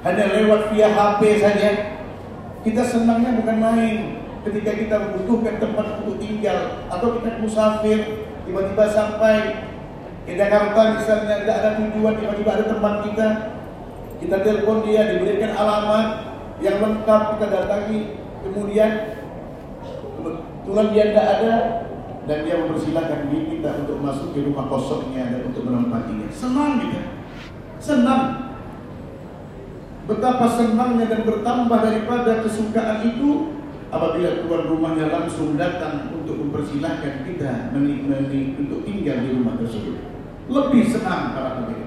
hanya 0.00 0.24
lewat 0.32 0.72
via 0.72 0.88
HP 0.88 1.20
saja. 1.44 1.70
Kita 2.64 2.80
senangnya 2.80 3.36
bukan 3.36 3.56
main. 3.60 3.96
Ketika 4.44 4.76
kita 4.76 4.96
membutuhkan 5.00 5.56
tempat 5.60 6.04
untuk 6.04 6.16
tinggal 6.20 6.88
atau 6.88 7.20
kita 7.20 7.40
musafir, 7.40 8.28
tiba-tiba 8.44 8.84
sampai 8.92 9.36
ke 10.24 10.32
Jakarta 10.36 11.00
misalnya 11.00 11.44
tidak 11.44 11.56
ada 11.60 11.70
tujuan, 11.80 12.14
tiba-tiba 12.16 12.50
ada 12.52 12.64
tempat 12.68 12.94
kita, 13.08 13.28
kita 14.22 14.36
telepon 14.42 14.86
dia, 14.86 15.14
diberikan 15.14 15.52
alamat 15.56 16.06
yang 16.62 16.78
lengkap, 16.78 17.22
kita 17.34 17.46
datangi, 17.50 18.00
kemudian 18.46 18.90
kebetulan 20.18 20.86
dia 20.94 21.04
tidak 21.10 21.26
ada, 21.38 21.54
dan 22.24 22.38
dia 22.48 22.56
mempersilahkan 22.56 23.28
diri 23.28 23.58
kita 23.58 23.84
untuk 23.84 24.00
masuk 24.00 24.32
ke 24.32 24.48
rumah 24.48 24.64
kosongnya 24.68 25.28
dan 25.28 25.40
untuk 25.44 25.62
menempatinya. 25.68 26.28
Senang 26.32 26.80
kita, 26.80 27.02
senang. 27.76 28.24
Betapa 30.04 30.44
senangnya 30.52 31.08
dan 31.08 31.24
bertambah 31.24 31.80
daripada 31.80 32.44
kesukaan 32.44 33.08
itu 33.08 33.56
apabila 33.88 34.44
tuan 34.44 34.62
rumahnya 34.68 35.08
langsung 35.08 35.56
datang 35.56 36.12
untuk 36.12 36.36
mempersilahkan 36.44 37.24
kita 37.24 37.72
menikmati 37.72 38.52
untuk 38.60 38.84
tinggal 38.84 39.16
di 39.24 39.28
rumah 39.32 39.56
tersebut. 39.56 39.96
Lebih 40.44 40.82
senang 40.92 41.32
para 41.32 41.60
hadirin. 41.60 41.83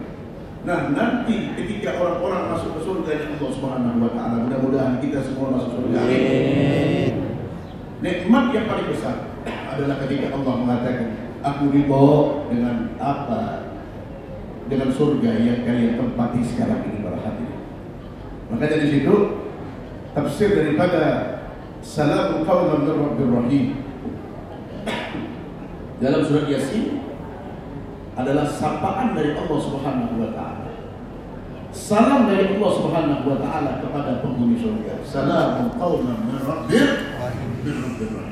Nah 0.67 0.91
nanti 0.91 1.55
ketika 1.55 1.95
orang-orang 1.95 2.51
masuk 2.51 2.75
ke 2.75 2.79
surga 2.83 3.11
Allah 3.39 3.51
Subhanahu 3.55 4.03
Wa 4.03 4.11
Taala 4.11 4.35
mudah-mudahan 4.43 4.99
kita 4.99 5.23
semua 5.23 5.55
masuk 5.55 5.79
surga. 5.79 5.95
Amin. 6.03 7.11
Nikmat 8.03 8.45
yang 8.51 8.67
paling 8.67 8.91
besar 8.91 9.31
adalah 9.47 9.95
ketika 10.03 10.35
Allah 10.35 10.53
mengatakan 10.59 11.07
aku 11.39 11.71
ridho 11.71 12.07
dengan 12.51 12.99
apa 12.99 13.71
dengan 14.67 14.91
surga 14.91 15.31
yang 15.39 15.63
kalian 15.63 15.95
tempati 15.95 16.43
sekarang 16.43 16.83
ini 16.83 16.99
para 16.99 17.15
hadirin. 17.23 17.63
Maka 18.51 18.65
dari 18.67 18.87
situ 18.91 19.15
tafsir 20.11 20.51
daripada 20.51 21.03
salamun 21.79 22.43
qaulan 22.43 22.83
min 22.83 22.91
rabbir 22.91 23.31
rahim 23.31 23.65
dalam 26.03 26.21
surat 26.27 26.51
Yasin 26.51 27.07
adalah 28.17 28.49
sapaan 28.49 29.13
dari 29.13 29.37
Allah 29.37 29.59
Subhanahu 29.61 30.13
wa 30.17 30.29
taala. 30.33 30.56
Salam 31.77 32.25
dari 32.25 32.57
Allah 32.57 32.71
Subhanahu 32.73 33.29
wa 33.29 33.37
taala 33.37 33.71
kepada 33.85 34.25
penghuni 34.25 34.57
surga. 34.57 34.97
Salamun 35.05 35.77
qauman 35.77 36.17
min 36.25 36.41
rabbir 36.41 37.13
rahim. 37.21 38.26